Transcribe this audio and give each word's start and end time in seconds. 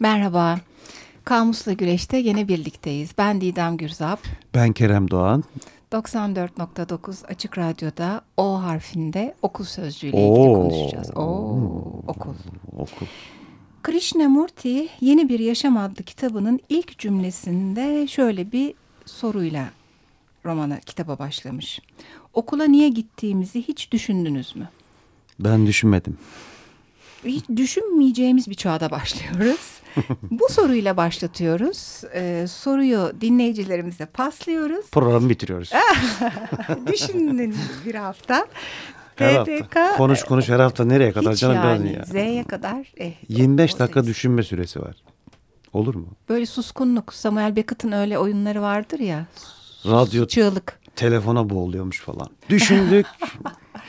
Merhaba. 0.00 0.58
Kamusla 1.24 1.72
Güreş'te 1.72 2.16
yine 2.16 2.48
birlikteyiz. 2.48 3.10
Ben 3.18 3.40
Didem 3.40 3.76
Gürzap. 3.76 4.20
Ben 4.54 4.72
Kerem 4.72 5.10
Doğan. 5.10 5.44
94.9 5.92 7.26
Açık 7.26 7.58
Radyo'da 7.58 8.20
O 8.36 8.62
harfinde 8.62 9.34
okul 9.42 9.64
sözcüğüyle 9.64 10.16
ilgili 10.16 10.54
konuşacağız. 10.54 11.16
Oo, 11.16 12.02
okul. 12.06 12.34
Okul. 12.76 13.06
Krishnamurti 13.82 14.88
Yeni 15.00 15.28
Bir 15.28 15.38
Yaşam 15.38 15.76
adlı 15.76 16.04
kitabının 16.04 16.60
ilk 16.68 16.98
cümlesinde 16.98 18.06
şöyle 18.06 18.52
bir 18.52 18.74
soruyla 19.04 19.64
romana, 20.44 20.80
kitaba 20.80 21.18
başlamış. 21.18 21.80
Okula 22.34 22.64
niye 22.64 22.88
gittiğimizi 22.88 23.62
hiç 23.68 23.92
düşündünüz 23.92 24.56
mü? 24.56 24.68
Ben 25.40 25.66
düşünmedim. 25.66 26.18
Hiç 27.26 27.44
düşünmeyeceğimiz 27.56 28.50
bir 28.50 28.54
çağda 28.54 28.90
başlıyoruz. 28.90 29.80
Bu 30.30 30.48
soruyla 30.50 30.96
başlatıyoruz. 30.96 32.02
Ee, 32.14 32.46
soruyu 32.48 33.12
dinleyicilerimize 33.20 34.06
paslıyoruz. 34.06 34.90
Programı 34.90 35.28
bitiriyoruz. 35.30 35.70
Düşünün 36.92 37.56
bir 37.86 37.94
hafta. 37.94 38.46
Her 39.16 39.34
hafta. 39.34 39.96
Konuş 39.96 40.24
konuş 40.24 40.48
her 40.48 40.60
hafta 40.60 40.84
nereye 40.84 41.12
kadar 41.12 41.32
hiç 41.32 41.40
canım 41.40 41.56
yani, 41.56 41.92
ya. 41.92 42.04
Z'ye 42.04 42.44
kadar. 42.44 42.92
Eh, 42.96 43.12
25 43.28 43.70
dakika 43.70 43.84
oradayız. 43.84 44.06
düşünme 44.06 44.42
süresi 44.42 44.80
var. 44.82 44.96
Olur 45.72 45.94
mu? 45.94 46.06
Böyle 46.28 46.46
suskunluk. 46.46 47.14
Samuel 47.14 47.56
Beckett'ın 47.56 47.92
öyle 47.92 48.18
oyunları 48.18 48.62
vardır 48.62 48.98
ya. 48.98 49.26
Radyo 49.86 50.26
Çığlık. 50.26 50.80
telefona 50.96 51.50
boğuluyormuş 51.50 52.00
falan. 52.00 52.28
Düşündük. 52.48 53.06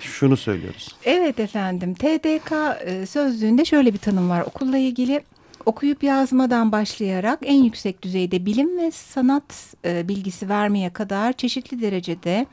Şunu 0.01 0.37
söylüyoruz. 0.37 0.95
Evet 1.05 1.39
efendim. 1.39 1.93
TDK 1.93 2.51
e, 2.85 3.05
sözlüğünde 3.05 3.65
şöyle 3.65 3.93
bir 3.93 3.99
tanım 3.99 4.29
var. 4.29 4.41
Okulla 4.41 4.77
ilgili 4.77 5.21
okuyup 5.65 6.03
yazmadan 6.03 6.71
başlayarak 6.71 7.39
en 7.41 7.63
yüksek 7.63 8.01
düzeyde 8.01 8.45
bilim 8.45 8.77
ve 8.77 8.91
sanat 8.91 9.75
e, 9.85 10.07
bilgisi 10.07 10.49
vermeye 10.49 10.89
kadar 10.89 11.33
çeşitli 11.33 11.81
derecede 11.81 12.45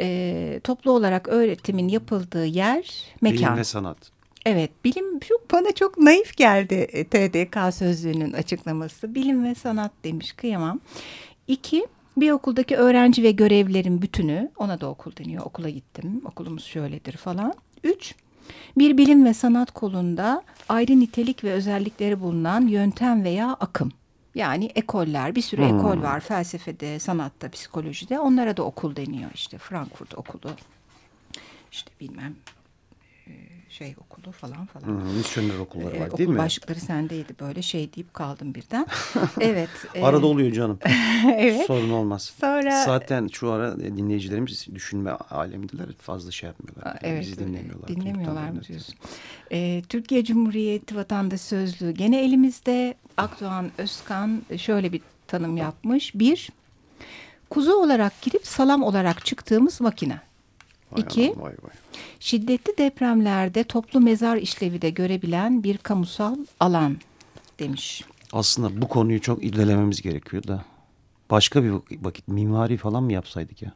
e, 0.00 0.60
toplu 0.64 0.90
olarak 0.90 1.28
öğretimin 1.28 1.88
yapıldığı 1.88 2.46
yer, 2.46 3.04
mekan. 3.20 3.38
Bilim 3.38 3.56
ve 3.56 3.64
sanat. 3.64 3.96
Evet, 4.46 4.70
bilim 4.84 5.18
çok 5.18 5.52
bana 5.52 5.72
çok 5.72 5.98
naif 5.98 6.36
geldi 6.36 6.74
e, 6.74 7.04
TDK 7.04 7.74
sözlüğünün 7.74 8.32
açıklaması. 8.32 9.14
Bilim 9.14 9.44
ve 9.44 9.54
sanat 9.54 9.92
demiş, 10.04 10.32
kıyamam. 10.32 10.80
İki, 11.48 11.86
bir 12.20 12.30
okuldaki 12.30 12.76
öğrenci 12.76 13.22
ve 13.22 13.30
görevlilerin 13.30 14.02
bütünü, 14.02 14.50
ona 14.58 14.80
da 14.80 14.88
okul 14.88 15.16
deniyor. 15.16 15.46
Okula 15.46 15.68
gittim, 15.70 16.22
okulumuz 16.24 16.64
şöyledir 16.64 17.16
falan. 17.16 17.54
Üç, 17.84 18.14
bir 18.78 18.98
bilim 18.98 19.24
ve 19.24 19.34
sanat 19.34 19.70
kolunda 19.70 20.42
ayrı 20.68 21.00
nitelik 21.00 21.44
ve 21.44 21.52
özellikleri 21.52 22.20
bulunan 22.20 22.66
yöntem 22.66 23.24
veya 23.24 23.52
akım. 23.52 23.92
Yani 24.34 24.70
ekoller, 24.74 25.34
bir 25.34 25.42
sürü 25.42 25.62
Hmm. 25.62 25.78
ekol 25.78 26.02
var 26.02 26.20
felsefede, 26.20 26.98
sanatta, 26.98 27.50
psikolojide. 27.50 28.18
Onlara 28.18 28.56
da 28.56 28.62
okul 28.62 28.96
deniyor 28.96 29.30
işte. 29.34 29.58
Frankfurt 29.58 30.14
okulu, 30.18 30.50
işte 31.72 31.90
bilmem 32.00 32.34
şey 33.68 33.94
okulu 34.00 34.32
falan 34.32 34.66
falan. 34.66 34.86
Hı, 34.86 35.04
misyoner 35.04 35.58
okulları 35.58 35.96
Ee, 35.96 36.00
var 36.00 36.06
okul 36.06 36.18
değil 36.18 36.28
mi? 36.30 36.38
başlıkları 36.38 36.80
sendeydi 36.80 37.34
böyle 37.40 37.62
şey 37.62 37.94
deyip 37.94 38.14
kaldım 38.14 38.54
birden. 38.54 38.86
evet. 39.40 39.68
e, 39.94 40.04
Arada 40.04 40.26
oluyor 40.26 40.52
canım. 40.52 40.78
evet. 41.36 41.66
Sorun 41.66 41.90
olmaz. 41.90 42.32
Sonra 42.40 42.84
Zaten 42.84 43.26
şu 43.32 43.50
ara 43.50 43.80
dinleyicilerimiz 43.80 44.66
düşünme 44.74 45.10
alemindeler. 45.10 45.86
Fazla 45.98 46.30
şey 46.30 46.46
yapmıyorlar. 46.46 46.86
Yani 46.86 46.98
evet, 47.02 47.22
Bizi 47.22 47.38
dinlemiyorlar. 47.38 47.88
Dinlemiyorlar 47.88 48.50
mı 48.50 48.62
diyorsun? 48.68 48.94
Ee, 49.52 49.82
Türkiye 49.88 50.24
Cumhuriyeti 50.24 50.96
Vatandaş 50.96 51.40
Sözlüğü 51.40 51.90
gene 51.90 52.24
elimizde. 52.24 52.94
Akdoğan 53.16 53.70
Özkan 53.78 54.42
şöyle 54.56 54.92
bir 54.92 55.00
tanım 55.26 55.56
yapmış. 55.56 56.14
Bir, 56.14 56.50
kuzu 57.50 57.72
olarak 57.72 58.22
girip 58.22 58.46
salam 58.46 58.82
olarak 58.82 59.24
çıktığımız 59.24 59.80
makine. 59.80 60.20
Vay 60.92 61.00
İki, 61.02 61.22
anam, 61.32 61.42
vay 61.42 61.52
vay. 61.62 61.70
şiddetli 62.20 62.78
depremlerde 62.78 63.64
toplu 63.64 64.00
mezar 64.00 64.36
işlevi 64.36 64.82
de 64.82 64.90
görebilen 64.90 65.62
bir 65.62 65.78
kamusal 65.78 66.36
alan 66.60 66.96
demiş. 67.58 68.04
Aslında 68.32 68.82
bu 68.82 68.88
konuyu 68.88 69.20
çok 69.20 69.44
irdelememiz 69.44 70.02
gerekiyor 70.02 70.42
da. 70.46 70.64
Başka 71.30 71.64
bir 71.64 71.72
vakit 72.02 72.28
mimari 72.28 72.76
falan 72.76 73.02
mı 73.02 73.12
yapsaydık 73.12 73.62
ya? 73.62 73.72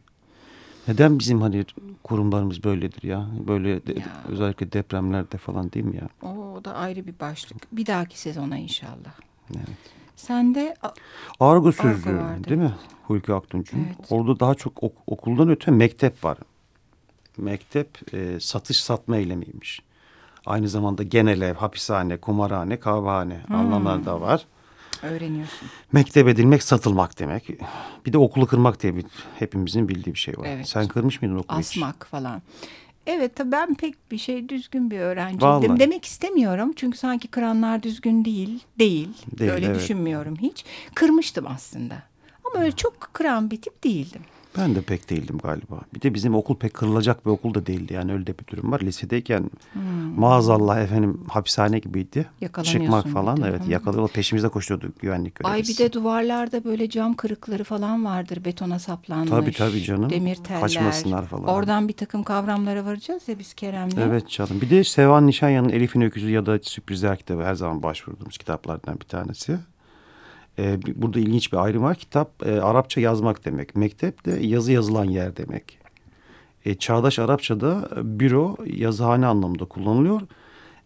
Neden 0.89 1.19
bizim 1.19 1.41
hani 1.43 1.65
kurumlarımız 2.03 2.65
böyledir 2.65 3.03
ya? 3.03 3.27
Böyle 3.49 3.87
de- 3.87 3.93
Ya. 3.93 4.07
özellikle 4.29 4.73
depremlerde 4.73 5.37
falan 5.39 5.73
değil 5.73 5.87
mi 5.87 5.97
ya? 5.97 6.29
O 6.31 6.65
da 6.65 6.75
ayrı 6.75 7.07
bir 7.07 7.19
başlık. 7.21 7.77
Bir 7.77 7.87
dahaki 7.87 8.21
sezona 8.21 8.59
inşallah. 8.59 9.13
Evet. 9.55 9.67
Sen 10.17 10.55
de 10.55 10.77
Argo 11.41 11.73
sözlüğü 11.73 12.45
değil 12.49 12.61
mi? 12.61 12.75
Hulki 13.03 13.33
Aktunç'un. 13.33 13.79
Evet. 13.87 14.07
Orada 14.11 14.41
daha 14.41 14.55
çok 14.55 14.83
ok- 14.83 14.97
okuldan 15.07 15.49
öte 15.49 15.71
mektep 15.71 16.25
var. 16.25 16.39
Mektep 17.39 18.15
e, 18.15 18.41
satış 18.41 18.81
satma 18.83 19.17
eylemiymiş. 19.17 19.83
Aynı 20.47 20.69
zamanda 20.69 21.03
genel 21.03 21.41
ev, 21.41 21.55
hapishane, 21.55 22.17
kumarhane, 22.17 22.79
kahvehane 22.79 23.41
Hmm. 23.47 23.57
anlamlar 23.57 24.05
da 24.05 24.21
var. 24.21 24.47
öğreniyorsun. 25.03 25.69
Mektep 25.93 26.29
edilmek 26.29 26.63
satılmak 26.63 27.19
demek. 27.19 27.49
Bir 28.07 28.13
de 28.13 28.19
okulu 28.19 28.47
kırmak 28.47 28.83
diye 28.83 28.97
bir, 28.97 29.05
hepimizin 29.39 29.89
bildiği 29.89 30.15
bir 30.15 30.19
şey 30.19 30.35
var. 30.39 30.47
Evet. 30.49 30.69
Sen 30.69 30.89
kırmış 30.89 31.23
mıydın 31.23 31.37
okulu 31.37 31.59
hiç? 31.59 31.67
Asmak 31.77 32.07
falan. 32.07 32.43
Evet 33.07 33.37
tabii 33.37 33.53
ben 33.53 33.75
pek 33.75 34.11
bir 34.11 34.19
şey 34.19 34.49
düzgün 34.49 34.91
bir 34.91 34.99
öğrenciydim. 34.99 35.49
Vallahi. 35.49 35.79
Demek 35.81 36.05
istemiyorum. 36.05 36.73
Çünkü 36.77 36.99
sanki 36.99 37.29
kıranlar 37.29 37.83
düzgün 37.83 38.25
değil. 38.25 38.61
Değil. 38.79 39.09
Değil, 39.39 39.51
öyle 39.51 39.67
evet. 39.67 39.77
düşünmüyorum 39.77 40.37
hiç. 40.37 40.65
Kırmıştım 40.95 41.47
aslında. 41.49 42.03
Ama 42.45 42.65
öyle 42.65 42.73
çok 42.77 43.01
kıran 43.13 43.51
bir 43.51 43.63
tip 43.63 43.85
değildim. 43.85 44.23
Ben 44.59 44.75
de 44.75 44.83
pek 44.83 45.11
değildim 45.11 45.39
galiba. 45.39 45.81
Bir 45.95 46.03
de 46.03 46.15
bizim 46.15 46.35
okul 46.35 46.57
pek 46.57 46.75
kırılacak 46.75 47.27
bir 47.27 47.31
okul 47.31 47.55
da 47.55 47.67
değildi. 47.67 47.95
Yani 47.95 48.13
öyle 48.13 48.27
de 48.27 48.35
bir 48.39 48.47
durum 48.47 48.73
var. 48.73 48.81
Lisedeyken 48.81 49.51
maazallah 50.17 50.81
efendim 50.81 51.21
hapishane 51.29 51.79
gibiydi. 51.79 52.27
Hmm. 52.39 52.63
Çıkmak 52.63 53.09
falan 53.09 53.43
de. 53.43 53.47
evet 53.49 53.67
Hı. 53.67 53.71
yakalıyorlar. 53.71 54.13
Peşimizde 54.13 54.49
koşuyordu 54.49 54.93
güvenlik 55.01 55.45
Ay 55.45 55.53
görevlisi. 55.53 55.73
bir 55.73 55.89
de 55.89 55.93
duvarlarda 55.93 56.65
böyle 56.65 56.91
cam 56.91 57.15
kırıkları 57.15 57.65
falan 57.65 58.05
vardır 58.05 58.45
betona 58.45 58.79
saplanmış. 58.79 59.31
Tabii, 59.31 59.53
tabii 59.53 59.83
canım. 59.83 60.11
Demir 60.11 60.37
teller. 60.37 60.61
Kaçmasınlar 60.61 61.27
falan. 61.27 61.45
Oradan 61.45 61.89
bir 61.89 61.93
takım 61.93 62.23
kavramlara 62.23 62.85
varacağız 62.85 63.29
ya 63.29 63.39
biz 63.39 63.55
Kerem'le. 63.55 63.99
Evet 63.99 64.29
canım. 64.31 64.61
Bir 64.61 64.71
de 64.71 64.85
Sevan 64.85 65.27
Nişanyan'ın 65.27 65.69
Elif'in 65.69 66.01
Öyküsü 66.01 66.31
ya 66.31 66.47
da 66.47 66.59
Sürprizler 66.63 67.19
kitabı 67.19 67.43
her 67.43 67.55
zaman 67.55 67.83
başvurduğumuz 67.83 68.39
kitaplardan 68.39 69.01
bir 69.01 69.07
tanesi. 69.07 69.59
Bir- 70.59 71.03
burada 71.03 71.21
ilginç 71.21 71.53
bir 71.53 71.57
ayrım 71.59 71.83
var. 71.83 71.97
Kitap 71.97 72.47
e, 72.47 72.61
Arapça 72.61 73.01
yazmak 73.01 73.45
demek. 73.45 73.77
Mektep 73.77 74.25
de 74.25 74.47
yazı 74.47 74.73
yazılan 74.73 75.05
yer 75.05 75.37
demek. 75.37 75.79
E, 76.65 76.75
çağdaş 76.75 77.19
Arapçada 77.19 77.89
e, 77.97 78.21
büro 78.21 78.57
yazıhane 78.67 79.27
anlamında 79.27 79.65
kullanılıyor. 79.65 80.21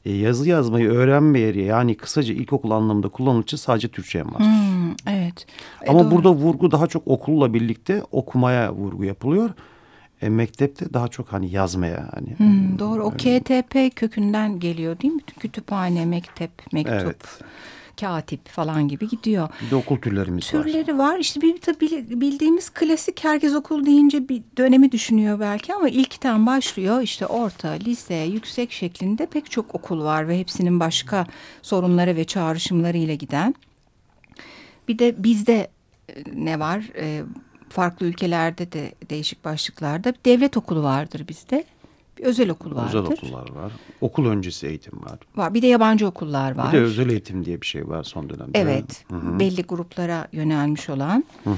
E, 0.05 0.13
yazı 0.13 0.49
yazmayı 0.49 0.89
öğrenme 0.91 1.41
yeri 1.41 1.63
yani 1.63 1.95
kısaca 1.97 2.35
ilkokul 2.35 2.71
anlamında 2.71 3.09
kullanıldığı 3.09 3.43
için 3.43 3.57
sadece 3.57 3.89
Türkçe'ye 3.89 4.25
mahsus. 4.25 4.47
Hmm, 4.47 4.91
evet. 5.07 5.47
E, 5.83 5.91
Ama 5.91 6.01
doğru. 6.05 6.11
burada 6.11 6.31
vurgu 6.33 6.71
daha 6.71 6.87
çok 6.87 7.09
okulla 7.09 7.55
birlikte 7.55 8.03
okumaya 8.13 8.73
vurgu 8.75 9.05
yapılıyor. 9.05 9.51
E, 10.23 10.29
mektepte 10.29 10.93
daha 10.95 11.09
çok 11.09 11.33
hani 11.33 11.51
yazmaya 11.51 12.09
hani. 12.15 12.39
Hmm, 12.39 12.79
doğru. 12.79 13.05
O 13.05 13.11
KTP 13.11 13.97
kökünden 13.97 14.61
geliyor 14.61 15.01
değil 15.01 15.15
mi? 15.15 15.21
Kütüphane, 15.41 16.07
mektep, 16.07 16.51
mektup, 16.73 16.95
Evet. 17.03 17.17
Katip 18.01 18.49
falan 18.49 18.89
gibi 18.89 19.09
gidiyor. 19.09 19.49
Bir 19.67 19.71
de 19.71 19.77
okul 19.77 19.97
türlerimiz 19.97 20.55
var. 20.55 20.63
Türleri 20.63 20.99
var. 20.99 21.19
İşte 21.19 21.41
bir 21.41 21.61
tabii 21.61 22.21
bildiğimiz 22.21 22.71
klasik 22.71 23.25
herkes 23.25 23.55
okul 23.55 23.87
deyince 23.87 24.29
bir 24.29 24.43
dönemi 24.59 24.93
düşünüyor 24.93 25.41
belki 25.41 25.75
ama 25.75 25.89
ilkten 25.89 26.47
başlıyor. 26.47 27.03
İşte 27.03 27.27
orta, 27.27 27.69
lise, 27.69 28.15
yüksek 28.15 28.73
şeklinde 28.73 29.27
pek 29.27 29.51
çok 29.51 29.75
okul 29.75 30.05
var 30.05 30.29
ve 30.29 30.39
hepsinin 30.39 30.81
başka 30.81 31.27
sorunları 31.63 32.17
ve 32.17 32.25
çağrışımlarıyla 32.25 33.15
giden. 33.15 33.55
Bir 34.89 34.99
de 34.99 35.15
bizde 35.25 35.71
e, 36.09 36.15
ne 36.35 36.61
var? 36.61 36.91
E, 36.99 37.23
farklı 37.69 38.07
ülkelerde 38.07 38.73
de 38.73 38.93
değişik 39.11 39.45
başlıklarda 39.45 40.15
devlet 40.25 40.57
okulu 40.57 40.83
vardır 40.83 41.29
bizde. 41.29 41.65
Bir 42.19 42.25
özel 42.25 42.51
okul 42.51 42.75
vardır. 42.75 42.89
Özel 42.99 43.01
okullar 43.13 43.51
var. 43.63 43.73
Okul 44.01 44.27
öncesi 44.27 44.67
eğitim 44.67 45.03
var. 45.03 45.19
Var. 45.37 45.55
Bir 45.55 45.63
de 45.63 45.67
yabancı 45.67 46.07
okullar 46.07 46.57
var. 46.57 46.73
Bir 46.73 46.79
de 46.79 46.83
özel 46.83 47.11
eğitim 47.11 47.45
diye 47.45 47.61
bir 47.61 47.67
şey 47.67 47.89
var 47.89 48.03
son 48.05 48.31
dönemde. 48.31 48.59
Evet, 48.61 49.05
Hı 49.11 49.17
hı. 49.17 49.39
belli 49.41 49.63
gruplara 49.63 50.29
yönelmiş 50.33 50.91
olan. 50.91 51.25
Hı 51.45 51.51
hı. 51.51 51.57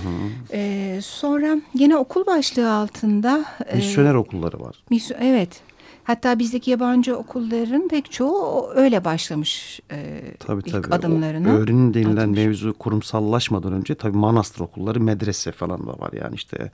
Ee, 0.52 0.98
sonra 1.02 1.56
yine 1.74 1.96
okul 1.96 2.26
başlığı 2.26 2.72
altında. 2.72 3.44
e, 3.66 3.76
Misyoner 3.76 4.14
okulları 4.14 4.60
var. 4.60 4.76
misyo- 4.90 5.16
evet. 5.20 5.60
Hatta 6.04 6.38
bizdeki 6.38 6.70
yabancı 6.70 7.16
okulların 7.16 7.88
pek 7.88 8.12
çoğu 8.12 8.70
öyle 8.74 9.04
başlamış 9.04 9.80
e, 9.92 10.20
Tabii 10.38 10.62
ilk 10.66 10.72
tabii. 10.82 10.94
adımlarını. 10.94 11.48
O 11.48 11.50
öğrenim 11.52 11.94
denilen 11.94 12.16
atmış. 12.16 12.38
mevzu 12.38 12.74
kurumsallaşmadan 12.78 13.72
önce 13.72 13.94
tabii 13.94 14.16
manastır 14.16 14.60
okulları, 14.60 15.00
medrese 15.00 15.52
falan 15.52 15.86
da 15.86 15.98
var 15.98 16.12
yani 16.12 16.34
işte. 16.34 16.70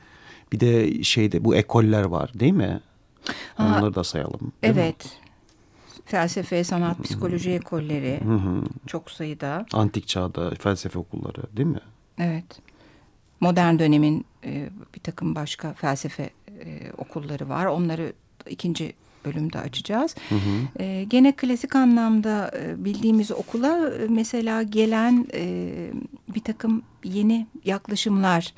Bir 0.53 0.61
de 0.61 1.03
şeyde 1.03 1.45
bu 1.45 1.55
ekoller 1.57 2.03
var 2.05 2.31
değil 2.35 2.53
mi? 2.53 2.81
Ha, 3.55 3.65
Onları 3.79 3.95
da 3.95 4.05
sayalım. 4.05 4.53
değil 4.63 4.75
mi? 4.75 4.81
Evet. 4.81 5.19
Felsefe, 6.07 6.65
sanat, 6.65 7.03
psikoloji 7.05 7.51
ekolleri 7.51 8.21
Hı 8.25 8.35
hı. 8.35 8.63
çok 8.87 9.11
sayıda. 9.11 9.67
Antik 9.73 10.09
çağda 10.09 10.51
felsefe 10.51 10.99
okulları 10.99 11.57
değil 11.57 11.69
mi? 11.69 11.81
Evet. 12.19 12.45
Modern 13.41 13.79
dönemin 13.79 14.25
e, 14.45 14.69
bir 14.95 15.01
takım 15.01 15.35
başka 15.35 15.73
felsefe 15.73 16.31
e, 16.65 16.93
okulları 16.99 17.49
var. 17.49 17.67
Onları 17.67 18.13
ikinci 18.49 18.93
bölümde 19.25 19.59
açacağız. 19.59 20.15
Hı 20.29 20.35
hı. 20.35 20.83
E, 20.83 21.05
gene 21.05 21.33
klasik 21.33 21.77
anlamda 21.77 22.51
e, 22.59 22.85
bildiğimiz 22.85 23.31
okula 23.31 23.91
e, 23.91 24.09
mesela 24.09 24.63
gelen 24.63 25.27
e, 25.35 25.73
bir 26.35 26.41
takım 26.41 26.83
yeni 27.05 27.47
yaklaşımlar 27.65 28.55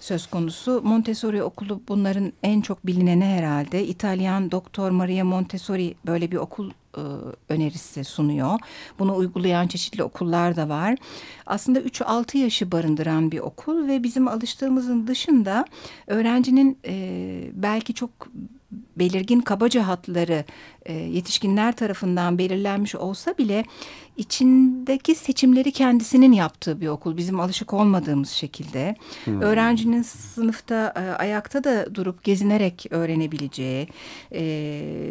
söz 0.00 0.26
konusu. 0.26 0.82
Montessori 0.84 1.42
okulu 1.42 1.82
bunların 1.88 2.32
en 2.42 2.60
çok 2.60 2.86
bilineni 2.86 3.24
herhalde. 3.24 3.86
İtalyan 3.86 4.50
Doktor 4.50 4.90
Maria 4.90 5.24
Montessori 5.24 5.94
böyle 6.06 6.30
bir 6.30 6.36
okul 6.36 6.70
e, 6.96 7.02
önerisi 7.48 8.04
sunuyor. 8.04 8.58
Bunu 8.98 9.16
uygulayan 9.16 9.66
çeşitli 9.66 10.02
okullar 10.02 10.56
da 10.56 10.68
var. 10.68 10.96
Aslında 11.46 11.80
3-6 11.80 12.38
yaşı 12.38 12.72
barındıran 12.72 13.32
bir 13.32 13.38
okul 13.38 13.88
ve 13.88 14.02
bizim 14.02 14.28
alıştığımızın 14.28 15.06
dışında 15.06 15.64
öğrencinin 16.06 16.78
e, 16.86 17.42
belki 17.52 17.94
çok 17.94 18.10
belirgin 18.96 19.40
kabaca 19.40 19.86
hatları 19.86 20.44
e, 20.86 20.92
yetişkinler 20.92 21.76
tarafından 21.76 22.38
belirlenmiş 22.38 22.94
olsa 22.94 23.38
bile 23.38 23.64
içindeki 24.16 25.14
seçimleri 25.14 25.72
kendisinin 25.72 26.32
yaptığı 26.32 26.80
bir 26.80 26.88
okul. 26.88 27.16
Bizim 27.16 27.40
alışık 27.40 27.72
olmadığımız 27.72 28.30
şekilde. 28.30 28.96
Hmm. 29.24 29.40
Öğrencinin 29.40 30.02
sınıfta 30.02 30.94
e, 30.96 31.00
ayakta 31.22 31.64
da 31.64 31.94
durup 31.94 32.24
gezinerek 32.24 32.86
öğrenebileceği, 32.90 33.88
e, 34.32 34.42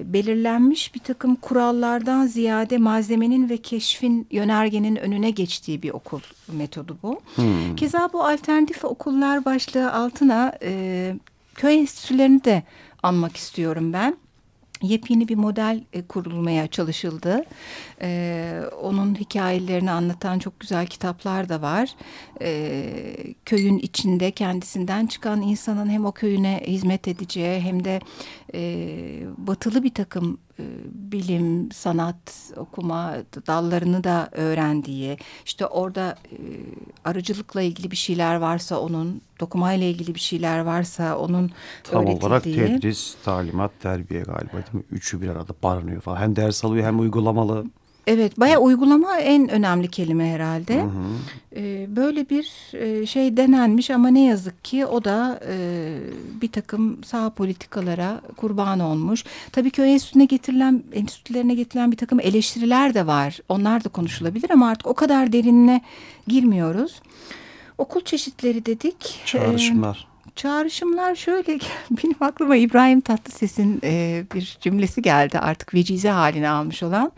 belirlenmiş 0.06 0.96
bir 0.96 1.00
takım 1.00 1.36
kurallardan 1.36 2.28
ziyade 2.28 2.78
malzemenin 2.78 3.50
ve 3.50 3.58
keşfin 3.58 4.28
yönergenin 4.32 4.96
önüne 4.96 5.30
geçtiği 5.30 5.82
bir 5.82 5.90
okul 5.90 6.20
metodu 6.48 6.98
bu. 7.04 7.22
Hmm. 7.36 7.76
Keza 7.76 8.10
bu 8.14 8.24
alternatif 8.24 8.86
okullar 8.86 9.46
başlığı 9.46 9.94
altına 9.94 10.54
e, 10.62 11.16
köy 11.56 11.80
enstitülerini 11.80 12.44
de 12.44 12.64
anmak 13.04 13.38
istiyorum 13.38 13.94
ben 13.94 14.18
yepyeni 14.82 15.28
bir 15.28 15.36
model 15.36 15.84
e, 15.94 16.02
kurulmaya 16.02 16.68
çalışıldı. 16.68 17.44
E, 18.02 18.62
onun 18.82 19.16
hikayelerini 19.16 19.92
anlatan 19.92 20.40
çok 20.40 20.60
güzel 20.60 20.88
kitaplar 20.88 21.50
da 21.50 21.62
var. 21.62 21.96
E, 22.42 23.34
köyün 23.46 23.78
içinde 23.78 24.32
kendisinden 24.32 25.06
çıkan 25.08 25.42
insanın 25.42 25.90
hem 25.90 26.06
o 26.06 26.12
köyüne 26.12 26.64
hizmet 26.68 27.08
edeceği 27.08 27.60
hem 27.60 27.86
de 27.86 28.00
e, 28.54 28.62
batılı 29.38 29.84
bir 29.84 29.94
takım 29.94 30.38
bilim, 30.92 31.72
sanat, 31.72 32.52
okuma 32.58 33.16
dallarını 33.48 34.04
da 34.04 34.30
öğrendiği, 34.32 35.18
işte 35.46 35.66
orada 35.66 36.16
e, 36.32 36.38
arıcılıkla 37.06 37.62
ilgili 37.62 37.92
bir 37.92 37.96
şeyler 37.96 38.36
varsa 38.36 38.80
onun, 38.80 39.22
dokumayla 39.40 39.88
ilgili 39.88 40.16
bir 40.16 40.20
şeyler 40.20 40.60
varsa 40.60 41.18
onun 41.18 41.52
Tam 41.84 42.06
olarak 42.08 42.44
tedris, 42.44 43.16
talimat, 43.24 43.72
terbiye 43.80 44.22
galiba 44.22 44.54
değil 44.54 44.74
mi? 44.74 44.84
Üçü 44.92 45.22
bir 45.22 45.30
arada 45.30 45.54
barınıyor 45.64 46.02
falan. 46.02 46.18
Hem 46.18 46.36
ders 46.36 46.66
alıyor 46.66 46.86
hem 46.86 47.00
uygulamalı. 47.00 47.66
Evet, 48.10 48.40
bayağı 48.40 48.62
uygulama 48.62 49.18
en 49.18 49.50
önemli 49.50 49.88
kelime 49.88 50.34
herhalde. 50.34 50.76
Hı 50.76 50.82
hı. 50.82 50.90
Ee, 51.56 51.96
böyle 51.96 52.30
bir 52.30 52.74
e, 52.74 53.06
şey 53.06 53.38
denenmiş 53.38 53.92
ama 53.92 54.08
ne 54.08 54.26
yazık 54.26 54.64
ki 54.66 54.86
o 54.86 55.04
da 55.04 55.40
e, 55.48 55.56
bir 56.42 56.52
takım 56.52 57.04
sağ 57.04 57.30
politikalara 57.30 58.22
kurban 58.38 58.80
olmuş. 58.80 59.24
Tabii 59.52 59.72
ki 59.72 59.82
enstitüne 59.82 60.26
getirilen, 60.26 60.84
enstitülerine 60.94 61.54
getirilen 61.54 61.92
bir 61.92 61.98
takım 61.98 62.20
eleştiriler 62.20 62.94
de 62.94 63.08
var. 63.08 63.40
Onlar 63.50 63.84
da 63.84 63.90
konuşulabilir 63.90 64.50
ama 64.50 64.70
artık 64.70 64.88
o 64.88 64.94
kadar 64.94 65.34
derinine 65.34 65.82
girmiyoruz. 66.28 67.02
Okul 67.78 68.02
çeşitleri 68.02 68.66
dedik. 68.66 69.22
Çağrışımlar. 69.26 70.08
Ee, 70.28 70.32
çağrışımlar 70.36 71.16
şöyle 71.16 71.60
benim 71.92 72.16
aklıma 72.20 72.56
İbrahim 72.56 73.02
Tatlıses'in 73.02 73.80
e, 73.84 74.24
bir 74.34 74.58
cümlesi 74.62 75.02
geldi 75.02 75.40
artık 75.40 75.74
vecize 75.74 76.10
haline 76.10 76.50
almış 76.50 76.84
olan. 76.84 77.12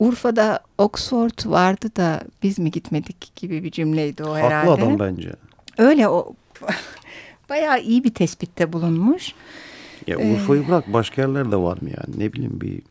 Urfa'da 0.00 0.60
Oxford 0.78 1.50
vardı 1.50 1.96
da 1.96 2.22
biz 2.42 2.58
mi 2.58 2.70
gitmedik 2.70 3.36
gibi 3.36 3.64
bir 3.64 3.70
cümleydi 3.70 4.24
o 4.24 4.36
herhalde. 4.36 4.70
Haklı 4.70 4.84
adam 4.84 4.98
bence. 4.98 5.32
Öyle 5.78 6.08
o 6.08 6.34
bayağı 7.48 7.80
iyi 7.80 8.04
bir 8.04 8.14
tespitte 8.14 8.72
bulunmuş. 8.72 9.32
Ya 10.06 10.16
Urfa'yı 10.18 10.62
ee, 10.62 10.68
bırak 10.68 10.92
başka 10.92 11.22
yerlerde 11.22 11.56
var 11.56 11.78
mı 11.80 11.88
yani 11.88 12.18
ne 12.18 12.32
bileyim 12.32 12.60
bir 12.60 12.82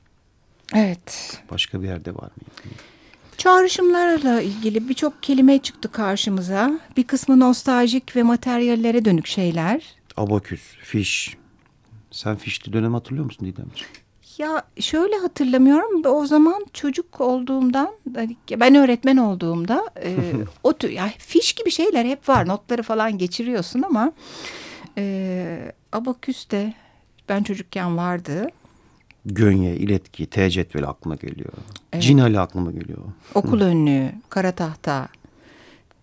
Evet. 0.76 1.42
Başka 1.52 1.82
bir 1.82 1.88
yerde 1.88 2.16
var 2.16 2.24
mı? 2.24 2.72
Çağrışımlarla 3.38 4.42
ilgili 4.42 4.90
birçok 4.90 5.24
kelime 5.24 5.60
çıktı 5.60 5.92
karşımıza. 5.92 6.80
Bir 6.98 7.04
kısmı 7.04 7.40
nostaljik 7.40 8.16
ve 8.16 8.24
materyallere 8.24 9.06
dönük 9.06 9.28
şeyler. 9.28 9.84
Abaküs, 10.18 10.62
fiş. 10.84 11.38
Sen 12.12 12.36
fişli 12.36 12.74
dönem 12.74 12.94
hatırlıyor 12.94 13.26
musun 13.26 13.48
Didemciğim? 13.48 13.90
Ya 14.39 14.63
şöyle 14.80 15.15
hatırlamıyorum. 15.15 16.06
O 16.06 16.25
zaman 16.25 16.65
çocuk 16.74 17.21
olduğumdan, 17.21 17.89
hani 18.15 18.38
ben 18.51 18.75
öğretmen 18.75 19.18
olduğumda 19.18 19.86
e, 20.03 20.15
o 20.63 20.74
tür 20.74 20.89
yani 20.89 21.12
fiş 21.18 21.53
gibi 21.53 21.71
şeyler 21.71 22.06
hep 22.06 22.30
var. 22.30 22.47
Notları 22.47 22.83
falan 22.83 23.18
geçiriyorsun 23.18 23.81
ama 23.81 24.12
e, 24.97 25.71
abaküs 25.91 26.50
de 26.50 26.74
ben 27.30 27.44
çocukken 27.44 27.97
vardı. 27.97 28.50
Gönye, 29.25 29.75
iletki, 29.75 30.25
T 30.25 30.50
cetveli 30.50 30.88
aklıma 30.88 31.15
geliyor. 31.15 31.53
Evet. 31.94 32.03
Cinali 32.03 32.39
aklıma 32.39 32.71
geliyor. 32.71 33.00
Okul 33.36 33.62
önlüğü, 33.62 34.12
kara 34.30 34.51
tahta. 34.51 35.07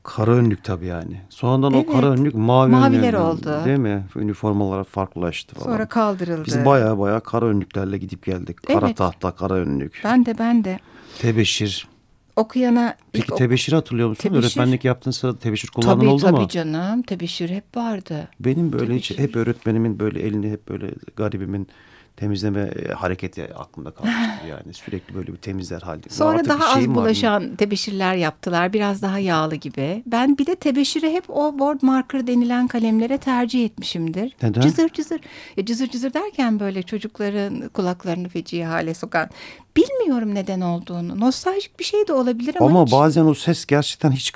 Kara 0.07 0.31
önlük 0.31 0.65
tabii 0.65 0.87
yani. 0.87 1.21
Sonradan 1.29 1.75
evet. 1.75 1.89
o 1.89 1.93
kara 1.93 2.11
önlük 2.11 2.35
mavi 2.35 2.71
Maviler 2.71 3.15
önlük, 3.15 3.21
oldu. 3.21 3.65
Değil 3.65 3.79
mi? 3.79 4.05
Üniformalar 4.17 4.85
farklılaştı 4.85 5.55
falan. 5.55 5.67
Sonra 5.67 5.89
kaldırıldı. 5.89 6.47
Biz 6.47 6.65
baya 6.65 6.99
baya 6.99 7.21
kara 7.21 7.47
önlüklerle 7.47 7.99
gidip 7.99 8.25
geldik. 8.25 8.63
Kara 8.67 8.87
evet. 8.87 8.97
tahta, 8.97 9.31
kara 9.31 9.55
önlük. 9.55 10.01
Ben 10.05 10.27
de 10.27 10.39
ben 10.39 10.65
de. 10.65 10.79
Tebeşir. 11.19 11.89
Okuyana... 12.37 12.97
Peki 13.13 13.35
tebeşir 13.35 13.73
hatırlıyor 13.73 14.09
musun? 14.09 14.23
Tebeşir. 14.23 14.43
Öğretmenlik 14.43 14.85
yaptığın 14.85 15.11
sırada 15.11 15.39
tebeşir 15.39 15.69
kullandın 15.69 16.01
tabii, 16.01 16.09
oldu 16.09 16.23
tabii 16.23 16.33
mu? 16.33 16.39
Tabii 16.39 16.49
canım. 16.49 17.03
Tebeşir 17.03 17.51
hep 17.51 17.77
vardı. 17.77 18.29
Benim 18.41 18.73
böyle 18.73 18.95
hiç, 18.95 19.19
hep 19.19 19.37
öğretmenimin 19.37 19.99
böyle 19.99 20.21
elini 20.21 20.51
hep 20.51 20.69
böyle 20.69 20.91
garibimin 21.17 21.69
temizleme 22.17 22.61
e, 22.61 22.93
hareketi 22.93 23.55
aklımda 23.55 23.91
kalmıştır 23.91 24.49
yani. 24.49 24.75
Sürekli 24.75 25.15
böyle 25.15 25.33
bir 25.33 25.39
temizler 25.39 25.83
halde. 25.83 26.09
Sonra 26.09 26.45
daha 26.45 26.77
az 26.77 26.87
bulaşan 26.89 27.57
tebeşirler 27.57 28.15
yaptılar. 28.15 28.73
Biraz 28.73 29.03
daha 29.03 29.19
yağlı 29.19 29.55
gibi. 29.55 30.03
Ben 30.07 30.39
bir 30.39 30.47
de 30.47 30.55
tebeşiri 30.55 31.13
hep 31.13 31.31
o 31.31 31.59
board 31.59 31.79
marker 31.83 32.27
denilen 32.27 32.69
kalemlere 32.69 33.19
tercih 33.19 33.65
etmişimdir. 33.65 34.37
Neden? 34.43 34.61
Cızır 34.61 34.89
cızır. 34.89 35.21
Ya 35.57 35.65
cızır 35.65 35.87
cızır 35.87 36.13
derken 36.15 36.61
böyle 36.61 36.83
çocukların 36.83 37.69
kulaklarını 37.69 38.29
feci 38.29 38.65
hale 38.65 38.95
sokan. 38.95 39.31
Bilmiyorum 39.77 40.35
neden 40.35 40.61
olduğunu. 40.61 41.21
Nostaljik 41.21 41.79
bir 41.81 41.85
şey 41.85 42.09
de 42.09 42.13
olabilir 42.13 42.57
ama 42.61 42.67
Ama 42.71 42.85
hiç... 42.85 42.93
bazen 42.93 43.25
o 43.25 43.35
ses 43.35 43.67
gerçekten 43.67 44.11
hiç 44.11 44.31